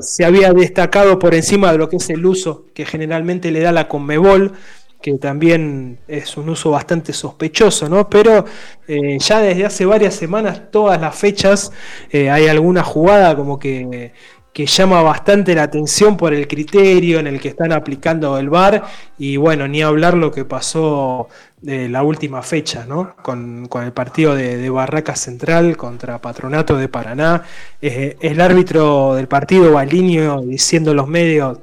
se 0.00 0.24
había 0.24 0.52
destacado 0.52 1.16
por 1.16 1.32
encima 1.32 1.70
de 1.70 1.78
lo 1.78 1.88
que 1.88 1.96
es 1.96 2.10
el 2.10 2.26
uso 2.26 2.66
que 2.74 2.84
generalmente 2.84 3.52
le 3.52 3.60
da 3.60 3.70
la 3.70 3.86
Conmebol, 3.86 4.52
que 5.00 5.12
también 5.14 6.00
es 6.08 6.36
un 6.36 6.48
uso 6.48 6.72
bastante 6.72 7.12
sospechoso, 7.12 7.88
¿no? 7.88 8.10
Pero 8.10 8.46
ya 8.88 9.40
desde 9.40 9.64
hace 9.64 9.86
varias 9.86 10.14
semanas, 10.14 10.72
todas 10.72 11.00
las 11.00 11.14
fechas, 11.14 11.70
hay 12.12 12.48
alguna 12.48 12.82
jugada 12.82 13.36
como 13.36 13.60
que 13.60 14.12
que 14.52 14.66
llama 14.66 15.02
bastante 15.02 15.54
la 15.54 15.64
atención 15.64 16.16
por 16.16 16.34
el 16.34 16.48
criterio 16.48 17.20
en 17.20 17.26
el 17.26 17.40
que 17.40 17.48
están 17.48 17.72
aplicando 17.72 18.38
el 18.38 18.50
VAR 18.50 18.82
y 19.18 19.36
bueno, 19.36 19.68
ni 19.68 19.82
hablar 19.82 20.14
lo 20.14 20.32
que 20.32 20.44
pasó 20.44 21.28
de 21.60 21.88
la 21.88 22.02
última 22.02 22.42
fecha, 22.42 22.84
¿no? 22.86 23.14
Con, 23.22 23.68
el 23.82 23.92
partido 23.92 24.34
de, 24.34 24.68
Barraca 24.70 25.16
Central 25.16 25.76
contra 25.76 26.20
Patronato 26.20 26.76
de 26.76 26.88
Paraná. 26.88 27.42
Eh, 27.80 28.16
el 28.20 28.40
árbitro 28.40 29.14
del 29.14 29.28
partido, 29.28 29.72
Balinio, 29.72 30.40
diciendo 30.40 30.94
los 30.94 31.08
medios, 31.08 31.58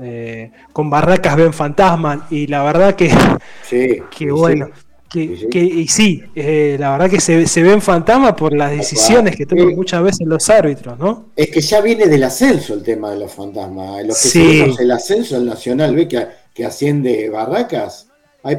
eh, 0.00 0.50
con 0.72 0.90
Barracas 0.90 1.36
ven 1.36 1.52
fantasmas 1.52 2.30
y 2.30 2.46
la 2.48 2.62
verdad 2.62 2.94
que, 2.94 3.10
sí, 3.62 4.02
que 4.16 4.30
bueno. 4.30 4.68
Que, 5.08 5.60
y 5.60 5.86
sí, 5.86 6.24
eh, 6.34 6.76
la 6.80 6.90
verdad 6.90 7.08
que 7.08 7.20
se, 7.20 7.46
se 7.46 7.62
ven 7.62 7.80
fantasmas 7.80 8.34
por 8.34 8.52
las 8.52 8.72
decisiones 8.72 9.36
que 9.36 9.46
toman 9.46 9.76
muchas 9.76 10.02
veces 10.02 10.26
los 10.26 10.50
árbitros, 10.50 10.98
¿no? 10.98 11.26
Es 11.36 11.50
que 11.50 11.60
ya 11.60 11.80
viene 11.80 12.06
del 12.06 12.24
ascenso 12.24 12.74
el 12.74 12.82
tema 12.82 13.12
de 13.12 13.20
los 13.20 13.32
fantasmas. 13.32 14.04
Los 14.04 14.20
que 14.20 14.28
sí. 14.28 14.64
el 14.78 14.90
ascenso 14.90 15.36
el 15.36 15.46
Nacional 15.46 15.94
ve 15.94 16.08
que, 16.08 16.26
que 16.52 16.64
asciende 16.64 17.30
Barracas. 17.30 18.08
Hay, 18.42 18.58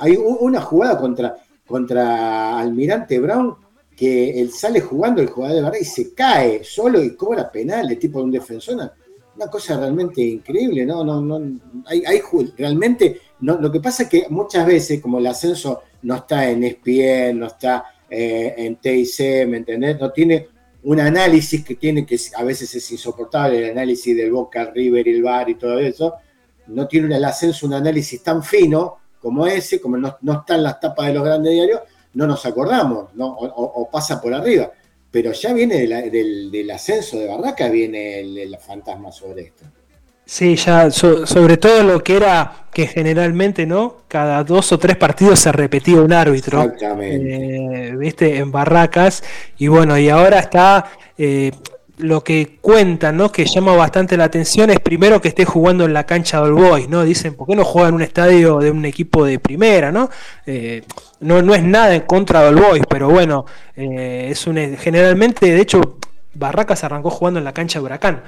hay, 0.00 0.16
una 0.16 0.60
jugada 0.60 0.98
contra, 0.98 1.36
contra 1.66 2.58
Almirante 2.58 3.18
Brown 3.20 3.56
que 3.96 4.40
él 4.40 4.50
sale 4.50 4.80
jugando 4.80 5.22
el 5.22 5.28
jugador 5.28 5.56
de 5.56 5.62
Barracas 5.62 5.86
y 5.86 5.90
se 5.90 6.14
cae 6.14 6.64
solo 6.64 7.02
y 7.02 7.14
cobra 7.14 7.50
penal, 7.50 7.86
de 7.86 7.96
tipo 7.96 8.18
de 8.18 8.24
un 8.24 8.30
defensor. 8.32 8.74
Una, 9.36 9.48
cosa 9.50 9.76
realmente 9.76 10.22
increíble, 10.22 10.86
¿no? 10.86 11.04
no, 11.04 11.20
no 11.20 11.40
hay, 11.86 12.04
hay 12.06 12.20
realmente 12.56 13.20
lo 13.44 13.70
que 13.70 13.80
pasa 13.80 14.04
es 14.04 14.08
que 14.08 14.26
muchas 14.30 14.66
veces, 14.66 15.00
como 15.00 15.18
el 15.18 15.26
ascenso 15.26 15.82
no 16.02 16.16
está 16.16 16.48
en 16.48 16.64
ESPN, 16.64 17.38
no 17.38 17.46
está 17.46 17.84
eh, 18.08 18.54
en 18.56 18.76
TIC, 18.76 19.46
¿me 19.46 19.58
entendés? 19.58 19.98
No 19.98 20.10
tiene 20.12 20.48
un 20.84 21.00
análisis 21.00 21.64
que 21.64 21.74
tiene, 21.74 22.06
que 22.06 22.18
a 22.36 22.44
veces 22.44 22.74
es 22.74 22.90
insoportable, 22.92 23.58
el 23.58 23.70
análisis 23.72 24.16
del 24.16 24.32
Boca, 24.32 24.70
River, 24.74 25.08
el 25.08 25.22
VAR 25.22 25.48
y 25.50 25.54
todo 25.56 25.78
eso, 25.78 26.14
no 26.68 26.86
tiene 26.86 27.16
el 27.16 27.24
ascenso 27.24 27.66
un 27.66 27.74
análisis 27.74 28.22
tan 28.22 28.42
fino 28.42 28.98
como 29.20 29.46
ese, 29.46 29.80
como 29.80 29.96
no, 29.96 30.18
está 30.40 30.54
en 30.54 30.62
las 30.62 30.80
tapas 30.80 31.08
de 31.08 31.14
los 31.14 31.24
grandes 31.24 31.52
diarios, 31.52 31.80
no 32.14 32.26
nos 32.26 32.44
acordamos, 32.46 33.10
O, 33.18 33.88
pasa 33.90 34.20
por 34.20 34.32
arriba. 34.34 34.70
Pero 35.10 35.32
ya 35.32 35.52
viene 35.52 35.86
del, 35.86 36.70
ascenso 36.70 37.18
de 37.18 37.28
Barraca, 37.28 37.68
viene 37.68 38.20
el 38.20 38.56
fantasma 38.58 39.10
sobre 39.12 39.42
esto. 39.42 39.64
Sí, 40.26 40.56
ya 40.56 40.90
sobre 40.90 41.56
todo 41.58 41.82
lo 41.82 42.02
que 42.02 42.16
era 42.16 42.64
que 42.72 42.86
generalmente, 42.86 43.66
¿no? 43.66 43.98
Cada 44.08 44.42
dos 44.42 44.72
o 44.72 44.78
tres 44.78 44.96
partidos 44.96 45.38
se 45.38 45.52
repetía 45.52 46.00
un 46.00 46.12
árbitro. 46.12 46.62
Exactamente. 46.62 47.88
Eh, 47.88 47.96
¿Viste? 47.96 48.38
En 48.38 48.50
barracas. 48.50 49.22
Y 49.58 49.68
bueno, 49.68 49.98
y 49.98 50.08
ahora 50.08 50.38
está. 50.38 50.86
Eh, 51.16 51.52
lo 51.98 52.24
que 52.24 52.58
cuentan, 52.60 53.16
¿no? 53.16 53.30
Que 53.30 53.44
llama 53.44 53.76
bastante 53.76 54.16
la 54.16 54.24
atención 54.24 54.70
es 54.70 54.80
primero 54.80 55.20
que 55.20 55.28
esté 55.28 55.44
jugando 55.44 55.84
en 55.84 55.92
la 55.92 56.04
cancha 56.04 56.42
del 56.42 56.52
Boys, 56.52 56.88
¿no? 56.88 57.04
Dicen, 57.04 57.34
¿por 57.34 57.46
qué 57.46 57.54
no 57.54 57.64
juega 57.64 57.88
en 57.88 57.94
un 57.94 58.02
estadio 58.02 58.58
de 58.58 58.70
un 58.70 58.84
equipo 58.84 59.24
de 59.24 59.38
primera, 59.38 59.92
¿no? 59.92 60.10
Eh, 60.46 60.82
no, 61.20 61.40
no 61.42 61.54
es 61.54 61.62
nada 61.62 61.94
en 61.94 62.02
contra 62.02 62.42
del 62.44 62.56
Boys, 62.56 62.82
pero 62.88 63.08
bueno, 63.10 63.46
eh, 63.76 64.28
es 64.30 64.46
un 64.46 64.76
generalmente, 64.76 65.46
de 65.46 65.60
hecho, 65.60 65.98
Barracas 66.34 66.84
arrancó 66.84 67.10
jugando 67.10 67.38
en 67.38 67.44
la 67.44 67.52
cancha 67.52 67.78
de 67.78 67.84
Huracán. 67.84 68.22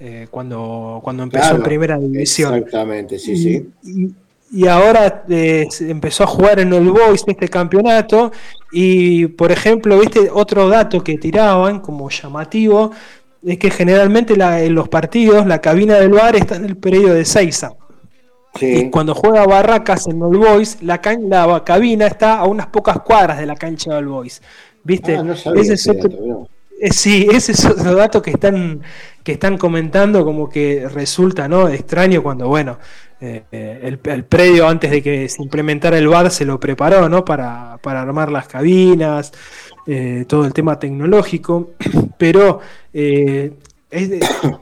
Eh, 0.00 0.26
cuando, 0.30 1.00
cuando 1.02 1.22
empezó 1.22 1.54
en 1.54 1.62
primera 1.62 1.98
división. 1.98 2.54
Exactamente, 2.54 3.18
sí, 3.18 3.36
sí 3.36 4.14
y 4.52 4.66
ahora 4.68 5.24
eh, 5.30 5.66
empezó 5.80 6.24
a 6.24 6.26
jugar 6.26 6.60
en 6.60 6.72
el 6.74 6.90
Boys 6.90 7.24
este 7.26 7.48
campeonato 7.48 8.32
y 8.70 9.26
por 9.26 9.50
ejemplo 9.50 9.98
viste 9.98 10.28
otro 10.30 10.68
dato 10.68 11.02
que 11.02 11.16
tiraban 11.16 11.80
como 11.80 12.10
llamativo 12.10 12.92
es 13.42 13.58
que 13.58 13.70
generalmente 13.70 14.34
en 14.34 14.74
los 14.74 14.88
partidos 14.88 15.46
la 15.46 15.60
cabina 15.60 15.94
del 15.94 16.10
bar 16.10 16.36
está 16.36 16.56
en 16.56 16.66
el 16.66 16.76
periodo 16.76 17.14
de 17.14 17.24
Seiza 17.24 17.72
y 18.60 18.90
cuando 18.90 19.14
juega 19.14 19.46
Barracas 19.46 20.06
en 20.06 20.20
el 20.20 20.36
Boys 20.36 20.82
la, 20.82 21.00
la, 21.22 21.64
cabina 21.64 22.06
está 22.06 22.38
a 22.38 22.44
unas 22.44 22.66
pocas 22.66 23.00
cuadras 23.00 23.38
de 23.38 23.46
la 23.46 23.56
cancha 23.56 23.94
del 23.94 24.06
Boys 24.06 24.42
viste 24.84 25.16
ah, 25.16 25.34
ese 25.56 25.72
es 25.72 25.88
otro, 25.88 26.46
sí 26.90 27.28
ese 27.32 27.52
es 27.52 27.64
otro 27.64 27.94
dato 27.94 28.20
que 28.20 28.32
están 28.32 28.82
que 29.22 29.32
están 29.32 29.56
comentando 29.56 30.24
como 30.24 30.48
que 30.48 30.88
resulta 30.88 31.48
no 31.48 31.68
extraño 31.68 32.22
cuando 32.22 32.48
bueno 32.48 32.78
eh, 33.24 33.98
el, 34.04 34.24
predio 34.24 34.66
antes 34.66 34.90
de 34.90 35.00
que 35.00 35.28
se 35.28 35.40
implementara 35.40 35.96
el 35.96 36.08
bar 36.08 36.28
se 36.32 36.44
lo 36.44 36.58
preparó 36.58 37.08
¿no? 37.08 37.24
para, 37.24 37.74
armar 37.74 38.32
las 38.32 38.48
cabinas, 38.48 39.32
eh, 39.86 40.24
todo 40.26 40.44
el 40.44 40.52
tema 40.52 40.76
tecnológico, 40.76 41.70
pero 42.18 42.58
eh, 42.92 43.52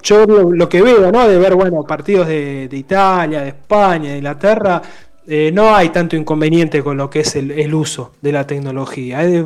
yo 0.03 0.27
lo, 0.27 0.69
que 0.69 0.83
veo 0.83 1.11
¿no? 1.11 1.27
de 1.27 1.39
ver 1.39 1.55
bueno, 1.55 1.85
partidos 1.85 2.29
de, 2.29 2.69
de 2.69 2.77
Italia, 2.77 3.41
de 3.41 3.49
España, 3.49 4.11
de 4.11 4.19
Inglaterra, 4.19 4.83
eh, 5.27 5.51
no 5.53 5.75
hay 5.75 5.91
tanto 5.91 6.17
inconveniente 6.17 6.83
con 6.83 6.97
lo 6.97 7.11
que 7.11 7.21
es 7.21 7.37
el, 7.37 7.75
uso 7.75 8.13
de 8.21 8.33
la 8.33 8.47
tecnología. 8.47 9.23
Es, 9.23 9.45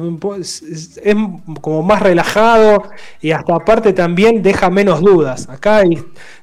como 1.61 1.83
más 1.83 2.01
relajado 2.03 2.85
y 3.21 3.33
hasta 3.33 3.57
aparte 3.57 3.93
también 3.93 4.43
deja 4.43 4.71
menos 4.71 5.01
dudas. 5.01 5.49
Acá 5.49 5.83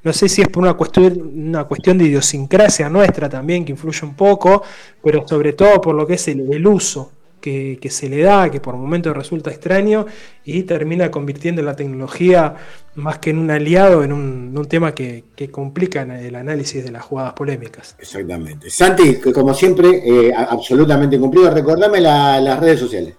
no 0.03 0.13
sé 0.13 0.29
si 0.29 0.41
es 0.41 0.47
por 0.47 0.63
una 0.63 0.73
cuestión, 0.73 1.31
una 1.47 1.63
cuestión 1.63 1.97
de 1.97 2.05
idiosincrasia 2.05 2.89
nuestra 2.89 3.29
también 3.29 3.65
que 3.65 3.71
influye 3.71 4.05
un 4.05 4.15
poco, 4.15 4.63
pero 5.03 5.27
sobre 5.27 5.53
todo 5.53 5.79
por 5.79 5.95
lo 5.95 6.05
que 6.05 6.15
es 6.15 6.27
el 6.27 6.67
uso 6.67 7.11
que, 7.41 7.77
se 7.89 8.07
le 8.07 8.21
da, 8.21 8.49
que 8.49 8.61
por 8.61 8.77
momentos 8.77 9.13
resulta 9.15 9.51
extraño 9.51 10.05
y 10.45 10.63
termina 10.63 11.11
convirtiendo 11.11 11.61
la 11.61 11.75
tecnología 11.75 12.55
más 12.95 13.19
que 13.19 13.29
en 13.31 13.39
un 13.39 13.51
aliado, 13.51 14.03
en 14.03 14.13
un, 14.13 14.65
tema 14.69 14.93
que, 14.93 15.25
complica 15.51 16.03
el 16.03 16.35
análisis 16.35 16.81
de 16.83 16.91
las 16.91 17.03
jugadas 17.03 17.33
polémicas. 17.33 17.95
Exactamente. 17.99 18.69
Santi, 18.69 19.15
como 19.15 19.53
siempre, 19.53 20.01
eh, 20.05 20.33
absolutamente 20.33 21.19
cumplido. 21.19 21.51
Recordame 21.51 21.99
las 21.99 22.57
redes 22.59 22.79
sociales. 22.79 23.15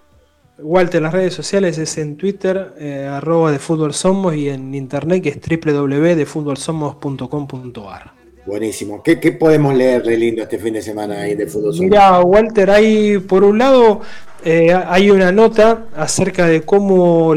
Walter, 0.59 1.01
las 1.01 1.13
redes 1.13 1.33
sociales 1.33 1.79
es 1.79 1.97
en 1.97 2.15
Twitter, 2.15 2.75
eh, 2.77 3.09
arroba 3.09 3.51
de 3.51 3.57
fútbol 3.59 3.93
somos 3.93 4.35
y 4.35 4.49
en 4.49 4.75
internet 4.75 5.23
que 5.23 5.29
es 5.29 5.39
www.defutbolsomos.com.ar. 5.41 8.22
Buenísimo. 8.45 9.01
¿Qué, 9.01 9.15
podemos 9.31 9.73
leer 9.73 10.03
de 10.03 10.17
lindo 10.17 10.43
este 10.43 10.57
fin 10.57 10.73
de 10.73 10.81
semana 10.81 11.21
ahí 11.21 11.35
de 11.35 11.47
fútbol? 11.47 11.73
Mira, 11.79 12.19
Walter, 12.21 12.69
hay 12.69 13.17
por 13.19 13.43
un 13.43 13.57
lado 13.57 14.01
eh, 14.45 14.73
hay 14.73 15.09
una 15.09 15.31
nota 15.31 15.85
acerca 15.95 16.47
de 16.47 16.63
cómo 16.63 17.33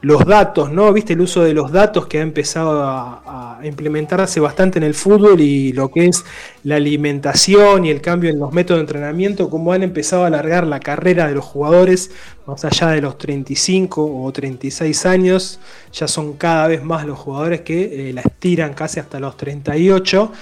los 0.00 0.24
datos, 0.24 0.70
¿no? 0.70 0.92
Viste 0.92 1.14
el 1.14 1.20
uso 1.20 1.42
de 1.42 1.52
los 1.54 1.72
datos 1.72 2.06
que 2.06 2.18
ha 2.18 2.22
empezado 2.22 2.82
a, 2.84 3.58
implementarse 3.64 4.38
bastante 4.38 4.78
en 4.78 4.84
el 4.84 4.94
fútbol 4.94 5.40
y 5.40 5.72
lo 5.72 5.90
que 5.90 6.06
es 6.06 6.24
la 6.62 6.76
alimentación 6.76 7.84
y 7.84 7.90
el 7.90 8.00
cambio 8.00 8.30
en 8.30 8.38
los 8.38 8.52
métodos 8.52 8.78
de 8.78 8.82
entrenamiento, 8.82 9.50
cómo 9.50 9.72
han 9.72 9.82
empezado 9.82 10.22
a 10.22 10.28
alargar 10.28 10.64
la 10.64 10.78
carrera 10.78 11.26
de 11.26 11.34
los 11.34 11.44
jugadores 11.44 12.12
más 12.46 12.64
allá 12.64 12.90
de 12.90 13.00
los 13.00 13.18
35 13.18 14.24
o 14.24 14.32
36 14.32 15.06
años, 15.06 15.58
ya 15.92 16.06
son 16.06 16.34
cada 16.34 16.68
vez 16.68 16.84
más 16.84 17.04
los 17.04 17.18
jugadores 17.18 17.62
que 17.62 18.10
eh, 18.10 18.12
la 18.12 18.20
estiran 18.20 18.74
casi 18.74 19.00
hasta 19.00 19.18
los 19.18 19.36
38. 19.36 20.32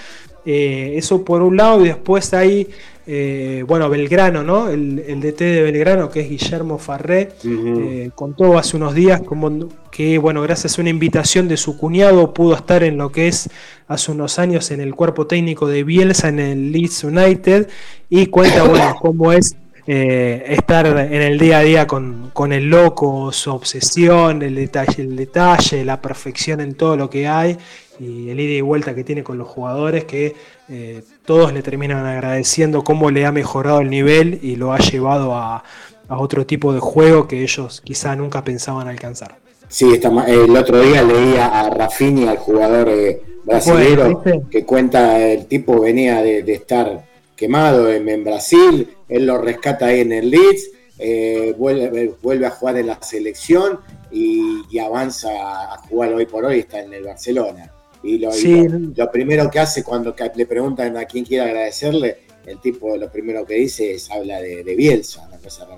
Eh, 0.47 0.95
eso 0.97 1.25
por 1.25 1.43
un 1.43 1.57
lado, 1.57 1.85
y 1.85 1.89
después 1.89 2.33
hay 2.33 2.69
eh, 3.09 3.65
bueno, 3.69 3.89
Belgrano, 3.89 4.43
¿no? 4.43 4.69
El, 4.69 4.97
DT 4.97 5.39
de 5.39 5.63
Belgrano, 5.63 6.11
que 6.11 6.21
es 6.21 6.29
Guillermo 6.29 6.77
Farré, 6.77 7.29
eh, 7.45 8.11
contó 8.17 8.59
hace 8.59 8.77
unos 8.77 8.95
días 8.95 9.21
como 9.21 9.69
que, 9.93 10.19
bueno, 10.19 10.43
gracias 10.43 10.77
a 10.77 10.81
una 10.81 10.91
invitación 10.91 11.47
de 11.47 11.57
su 11.57 11.79
cuñado 11.79 12.35
pudo 12.35 12.57
estar 12.57 12.83
en 12.83 12.97
lo 12.97 13.13
que 13.13 13.29
es 13.29 13.49
hace 13.87 14.11
unos 14.11 14.41
años 14.41 14.73
en 14.73 14.81
el 14.81 14.97
cuerpo 14.97 15.29
técnico 15.29 15.69
de 15.69 15.85
Bielsa 15.85 16.29
en 16.29 16.41
el 16.41 16.73
Leeds 16.73 17.05
United 17.05 17.69
y 18.11 18.27
cuenta, 18.27 18.65
bueno, 18.69 18.97
cómo 19.01 19.33
es 19.33 19.55
eh, 19.87 20.43
estar 20.49 20.85
en 20.85 21.23
el 21.23 21.39
día 21.39 21.59
a 21.59 21.63
día 21.63 21.87
con, 21.87 22.31
con, 22.33 22.53
el 22.53 22.69
loco, 22.69 23.31
su 23.31 23.53
obsesión, 23.53 24.43
el 24.43 24.57
detalle, 24.57 25.03
el 25.05 25.15
detalle, 25.15 25.85
la 25.85 26.03
perfección 26.03 26.61
en 26.61 26.75
todo 26.75 26.97
lo 26.97 27.09
que 27.09 27.29
hay 27.29 27.57
y 27.99 28.31
el 28.31 28.41
ida 28.41 28.55
y 28.55 28.61
vuelta 28.61 28.95
que 28.95 29.05
tiene 29.05 29.23
con 29.23 29.39
los 29.39 29.49
jugadores 29.49 30.05
que 30.05 30.35
eh, 30.69 31.03
todos 31.25 31.53
le 31.53 31.63
terminan 31.63 32.05
agradeciendo 32.07 32.85
cómo 32.85 33.11
le 33.11 33.27
ha 33.27 33.33
mejorado 33.33 33.81
el 33.81 33.91
nivel 33.91 34.39
y 34.43 34.57
lo 34.57 34.73
ha 34.73 34.79
llevado 34.79 35.35
a, 35.35 35.63
otro 36.09 36.47
tipo 36.47 36.73
de 36.73 36.79
juego 36.79 37.27
que 37.27 37.43
ellos 37.43 37.83
quizá 37.85 38.15
nunca 38.15 38.45
pensaban 38.45 38.87
alcanzar. 38.87 39.39
Sí, 39.67 40.01
el 40.29 40.57
otro 40.57 40.81
día 40.81 41.03
leía 41.03 41.47
a 41.47 41.69
Rafinha, 41.69 42.31
el 42.31 42.39
jugador 42.39 42.89
eh, 42.89 43.21
brasileño, 43.43 44.23
que 44.49 44.65
cuenta 44.65 45.19
el 45.19 45.47
tipo 45.47 45.81
venía 45.81 46.23
de, 46.23 46.53
estar 46.53 47.05
quemado 47.35 47.91
en, 47.91 48.23
Brasil, 48.23 48.89
él 49.09 49.27
lo 49.27 49.39
rescata 49.39 49.87
ahí 49.87 50.03
en 50.03 50.13
el 50.13 50.31
Leeds, 50.31 50.71
eh, 51.01 51.57
vuelve, 51.59 52.15
vuelve, 52.23 52.47
a 52.47 52.51
jugar 52.51 52.77
en 52.77 52.87
la 52.87 53.03
selección 53.03 53.81
y, 54.13 54.63
y, 54.71 54.79
avanza 54.79 55.29
a 55.29 55.79
jugar 55.89 56.15
hoy 56.15 56.27
por 56.27 56.45
hoy, 56.45 56.61
está 56.61 56.79
en 56.81 56.95
el 56.95 57.03
Barcelona. 57.03 57.73
Y 58.07 58.19
lo, 58.19 59.11
primero 59.11 59.51
que 59.51 59.59
hace 59.59 59.83
cuando 59.83 60.15
le 60.35 60.47
preguntan 60.47 60.97
a 60.97 61.05
quién 61.07 61.25
quiere 61.25 61.45
agradecerle, 61.49 62.19
el 62.47 62.61
tipo 62.61 62.97
lo 62.97 63.11
primero 63.11 63.45
que 63.45 63.55
dice 63.55 63.95
es 63.95 64.09
habla 64.11 64.41
de, 64.41 64.63
Bielsa, 64.77 65.29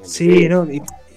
Sí, 0.03 0.47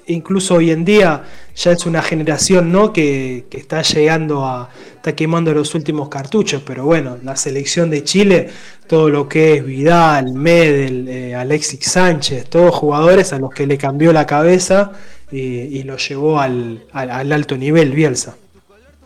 incluso 0.08 0.56
hoy 0.56 0.72
en 0.72 0.86
día 0.86 1.24
ya 1.56 1.72
es 1.72 1.86
una 1.86 2.02
generación 2.02 2.72
¿no? 2.72 2.94
que, 2.94 3.46
está 3.52 3.82
llegando 3.82 4.46
a, 4.46 4.70
está 4.96 5.16
quemando 5.16 5.54
los 5.54 5.76
últimos 5.76 6.08
cartuchos, 6.08 6.64
pero 6.66 6.86
bueno, 6.86 7.18
la 7.24 7.36
selección 7.36 7.90
de 7.90 8.04
Chile, 8.04 8.50
todo 8.88 9.10
lo 9.10 9.28
que 9.28 9.56
es 9.56 9.66
Vidal, 9.66 10.34
Medel, 10.34 11.08
eh, 11.10 11.36
Alexis 11.36 11.86
Sánchez, 11.86 12.46
todos 12.46 12.74
jugadores 12.74 13.34
a 13.34 13.40
los 13.40 13.52
que 13.52 13.68
le 13.68 13.78
cambió 13.78 14.14
la 14.14 14.26
cabeza 14.26 14.94
y, 15.32 15.84
lo 15.84 15.98
llevó 15.98 16.40
al, 16.40 16.86
al 16.92 17.32
alto 17.32 17.58
nivel 17.58 17.92
Bielsa. 17.92 18.36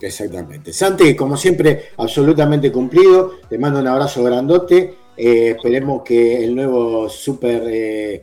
Exactamente. 0.05 0.71
Santi, 0.71 1.15
como 1.15 1.35
siempre, 1.35 1.89
absolutamente 1.97 2.71
cumplido. 2.71 3.39
Te 3.49 3.57
mando 3.57 3.79
un 3.79 3.87
abrazo 3.87 4.23
grandote. 4.23 4.93
Eh, 5.17 5.55
esperemos 5.57 6.03
que 6.03 6.43
el 6.43 6.55
nuevo 6.55 7.09
super, 7.09 7.63
eh, 7.65 8.21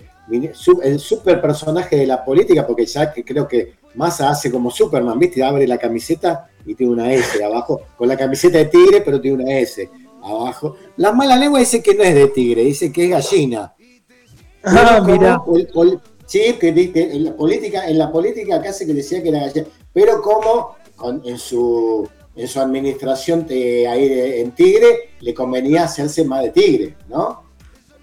el 0.82 1.00
super 1.00 1.40
personaje 1.40 1.96
de 1.96 2.06
la 2.06 2.24
política, 2.24 2.64
porque 2.64 2.86
ya 2.86 3.12
que 3.12 3.24
creo 3.24 3.48
que 3.48 3.74
Massa 3.94 4.30
hace 4.30 4.50
como 4.50 4.70
Superman, 4.70 5.18
¿viste? 5.18 5.42
Abre 5.42 5.66
la 5.66 5.76
camiseta 5.76 6.48
y 6.64 6.76
tiene 6.76 6.92
una 6.92 7.12
S 7.12 7.42
abajo, 7.42 7.80
con 7.96 8.06
la 8.06 8.16
camiseta 8.16 8.58
de 8.58 8.66
tigre, 8.66 9.00
pero 9.00 9.20
tiene 9.20 9.42
una 9.42 9.58
S 9.58 9.90
abajo. 10.22 10.76
La 10.96 11.12
mala 11.12 11.36
lengua 11.36 11.58
dice 11.58 11.82
que 11.82 11.94
no 11.94 12.04
es 12.04 12.14
de 12.14 12.28
tigre, 12.28 12.62
dice 12.62 12.92
que 12.92 13.04
es 13.04 13.10
gallina. 13.10 13.74
Ah, 14.62 15.02
mira. 15.04 15.42
sí, 16.26 16.54
que, 16.60 16.68
en 16.94 17.24
la 17.24 17.34
política, 17.34 17.88
en 17.88 17.98
la 17.98 18.12
política 18.12 18.56
acá 18.56 18.72
se 18.72 18.86
que 18.86 18.94
decía 18.94 19.20
que 19.20 19.30
era 19.30 19.40
gallina. 19.40 19.66
Pero 19.92 20.22
como 20.22 20.76
en, 21.24 21.38
su, 21.38 22.08
en 22.34 22.48
su 22.48 22.60
administración 22.60 23.46
de, 23.46 23.86
ahí 23.86 24.40
en 24.40 24.52
Tigre, 24.52 25.10
le 25.20 25.34
convenía 25.34 25.84
hacerse 25.84 26.24
más 26.24 26.42
de 26.42 26.50
Tigre, 26.50 26.96
¿no? 27.08 27.42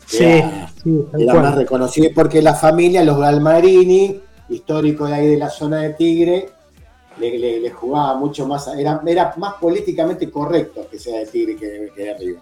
Sí, 0.05 0.23
era, 0.23 1.33
más 1.35 1.55
reconocido 1.55 2.09
porque 2.15 2.41
la 2.41 2.55
familia, 2.55 3.03
los 3.03 3.19
Galmarini, 3.19 4.19
histórico 4.49 5.05
de 5.05 5.13
ahí 5.13 5.27
de 5.27 5.37
la 5.37 5.49
zona 5.49 5.81
de 5.81 5.93
Tigre, 5.93 6.49
le, 7.19 7.69
jugaba 7.71 8.15
mucho 8.15 8.47
más, 8.47 8.67
era, 8.69 9.01
era 9.05 9.33
más 9.37 9.55
políticamente 9.55 10.31
correcto 10.31 10.87
que 10.89 10.97
sea 10.97 11.19
de 11.19 11.25
Tigre 11.27 11.55
que, 11.55 11.91
que 11.95 12.03
de 12.03 12.11
arriba. 12.11 12.41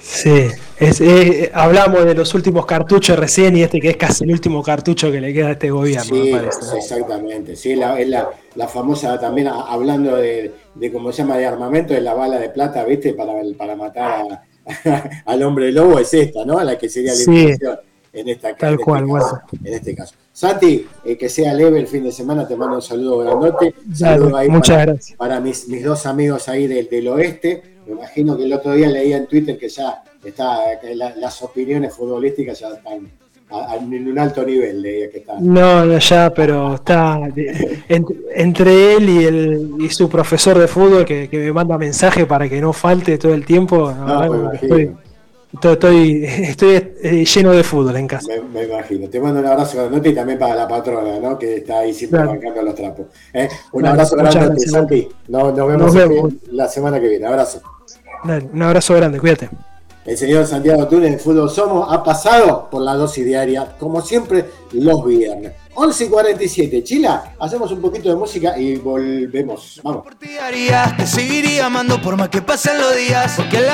Sí, 0.00 0.48
es, 0.78 1.00
eh, 1.00 1.50
hablamos 1.52 2.04
de 2.04 2.14
los 2.14 2.32
últimos 2.34 2.64
cartuchos 2.66 3.18
recién 3.18 3.56
y 3.56 3.62
este 3.62 3.80
que 3.80 3.90
es 3.90 3.96
casi 3.96 4.24
el 4.24 4.30
último 4.30 4.62
cartucho 4.62 5.10
que 5.10 5.20
le 5.20 5.32
queda 5.34 5.48
a 5.48 5.52
este 5.52 5.70
gobierno, 5.70 6.04
sí, 6.04 6.32
Exactamente, 6.76 7.56
sí, 7.56 7.74
la, 7.74 7.98
es 7.98 8.08
la, 8.08 8.68
famosa 8.68 9.18
también 9.18 9.48
hablando 9.48 10.16
de, 10.16 10.52
de, 10.74 10.92
cómo 10.92 11.12
se 11.12 11.22
llama, 11.22 11.36
de 11.36 11.46
armamento, 11.46 11.94
de 11.94 12.00
la 12.00 12.14
bala 12.14 12.38
de 12.38 12.50
plata, 12.50 12.84
¿viste? 12.84 13.12
Para, 13.14 13.32
para 13.56 13.74
matar 13.74 14.42
al 15.24 15.42
hombre 15.42 15.72
lobo 15.72 15.98
es 15.98 16.12
esta, 16.14 16.44
¿no? 16.44 16.58
A 16.58 16.64
la 16.64 16.78
que 16.78 16.88
sería 16.88 17.12
la 17.12 17.16
sí. 17.16 17.54
en 18.12 18.28
esta 18.28 18.54
Tal 18.56 18.74
en 18.74 18.78
cual, 18.78 19.04
este 19.04 19.14
caso, 19.18 19.40
en 19.64 19.74
este 19.74 19.94
caso. 19.94 20.14
Santi, 20.32 20.86
eh, 21.04 21.16
que 21.18 21.28
sea 21.28 21.52
leve 21.52 21.80
el 21.80 21.88
fin 21.88 22.04
de 22.04 22.12
semana, 22.12 22.46
te 22.46 22.54
mando 22.54 22.76
un 22.76 22.82
saludo 22.82 23.18
grandote. 23.18 23.74
Saludo 23.92 24.36
ahí 24.36 24.48
muchas 24.48 24.76
para, 24.76 24.92
gracias. 24.92 25.18
para 25.18 25.40
mis, 25.40 25.66
mis 25.68 25.84
dos 25.84 26.06
amigos 26.06 26.48
ahí 26.48 26.68
del, 26.68 26.88
del 26.88 27.08
oeste. 27.08 27.77
Me 27.88 27.94
imagino 27.94 28.36
que 28.36 28.44
el 28.44 28.52
otro 28.52 28.72
día 28.72 28.88
leía 28.88 29.16
en 29.16 29.26
Twitter 29.26 29.58
que 29.58 29.68
ya 29.68 30.02
está, 30.24 30.58
que 30.80 30.94
la- 30.94 31.16
las 31.16 31.42
opiniones 31.42 31.94
futbolísticas 31.94 32.60
ya 32.60 32.68
están 32.68 33.08
a- 33.50 33.72
a- 33.72 33.76
en 33.76 34.06
un 34.08 34.18
alto 34.18 34.44
nivel, 34.44 34.82
leía 34.82 35.10
que 35.10 35.18
están. 35.18 35.36
No, 35.52 35.84
no, 35.86 35.98
ya, 35.98 36.32
pero 36.34 36.74
está 36.74 37.18
entre, 37.88 38.94
él 38.96 39.08
y, 39.08 39.24
el, 39.24 39.70
y 39.80 39.88
su 39.90 40.08
profesor 40.08 40.58
de 40.58 40.68
fútbol 40.68 41.04
que, 41.04 41.28
que 41.28 41.38
me 41.38 41.52
manda 41.52 41.78
mensaje 41.78 42.26
para 42.26 42.48
que 42.48 42.60
no 42.60 42.72
falte 42.72 43.16
todo 43.18 43.32
el 43.34 43.44
tiempo. 43.46 43.90
la 43.90 44.26
No, 44.26 44.34
imagino. 44.34 44.52
estoy, 44.52 44.96
estoy, 45.62 46.24
estoy, 46.24 46.74
eh, 47.02 47.24
lleno 47.24 47.52
de 47.52 47.62
fútbol 47.64 47.96
en 47.96 48.06
casa. 48.06 48.28
Me, 48.28 48.42
me 48.60 48.66
imagino. 48.66 49.08
Te 49.08 49.18
mando 49.18 49.40
un 49.40 49.46
abrazo 49.46 49.78
grandote 49.78 50.10
y 50.10 50.14
también 50.14 50.38
para 50.38 50.54
la 50.54 50.68
patrona, 50.68 51.18
¿no? 51.18 51.38
Que 51.38 51.56
está 51.56 51.78
ahí 51.80 51.94
siempre 51.94 52.18
Dale. 52.18 52.32
bancando 52.32 52.60
los 52.62 52.74
trapos. 52.74 53.06
¿eh? 53.32 53.48
Un 53.72 53.86
abrazo 53.86 54.14
gracias. 54.16 54.70
Santi. 54.70 55.08
No- 55.28 55.52
nos 55.52 55.68
vemos, 55.68 55.82
Nos 55.82 55.94
vemos. 55.94 56.32
la 56.52 56.68
semana 56.68 57.00
que 57.00 57.08
viene. 57.08 57.26
Abrazo. 57.26 57.62
Dale, 58.24 58.48
un 58.52 58.62
abrazo 58.62 58.94
grande, 58.94 59.18
cuídate. 59.20 59.50
El 60.08 60.16
señor 60.16 60.46
Santiago 60.46 60.88
Túnez 60.88 61.12
de 61.12 61.18
Fútbol 61.18 61.50
Somos 61.50 61.86
ha 61.92 62.02
pasado 62.02 62.68
por 62.70 62.80
la 62.80 62.94
dosis 62.94 63.26
diaria, 63.26 63.76
como 63.78 64.00
siempre, 64.00 64.46
los 64.72 65.04
viernes. 65.04 65.52
11 65.74 66.04
y 66.06 66.08
47. 66.08 66.82
Chila, 66.82 67.34
hacemos 67.38 67.70
un 67.70 67.82
poquito 67.82 68.08
de 68.08 68.16
música 68.16 68.58
y 68.58 68.76
volvemos. 68.76 69.80
Vamos. 69.84 70.04
Por 70.04 70.14
ti 70.14 70.38
haría, 70.38 70.94
te 70.96 71.06
seguiría 71.06 71.66
amando 71.66 72.00
por 72.00 72.16
más 72.16 72.30
que 72.30 72.40
pasen 72.40 72.80
los 72.80 72.96
días. 72.96 73.34
Porque 73.36 73.60
la 73.60 73.66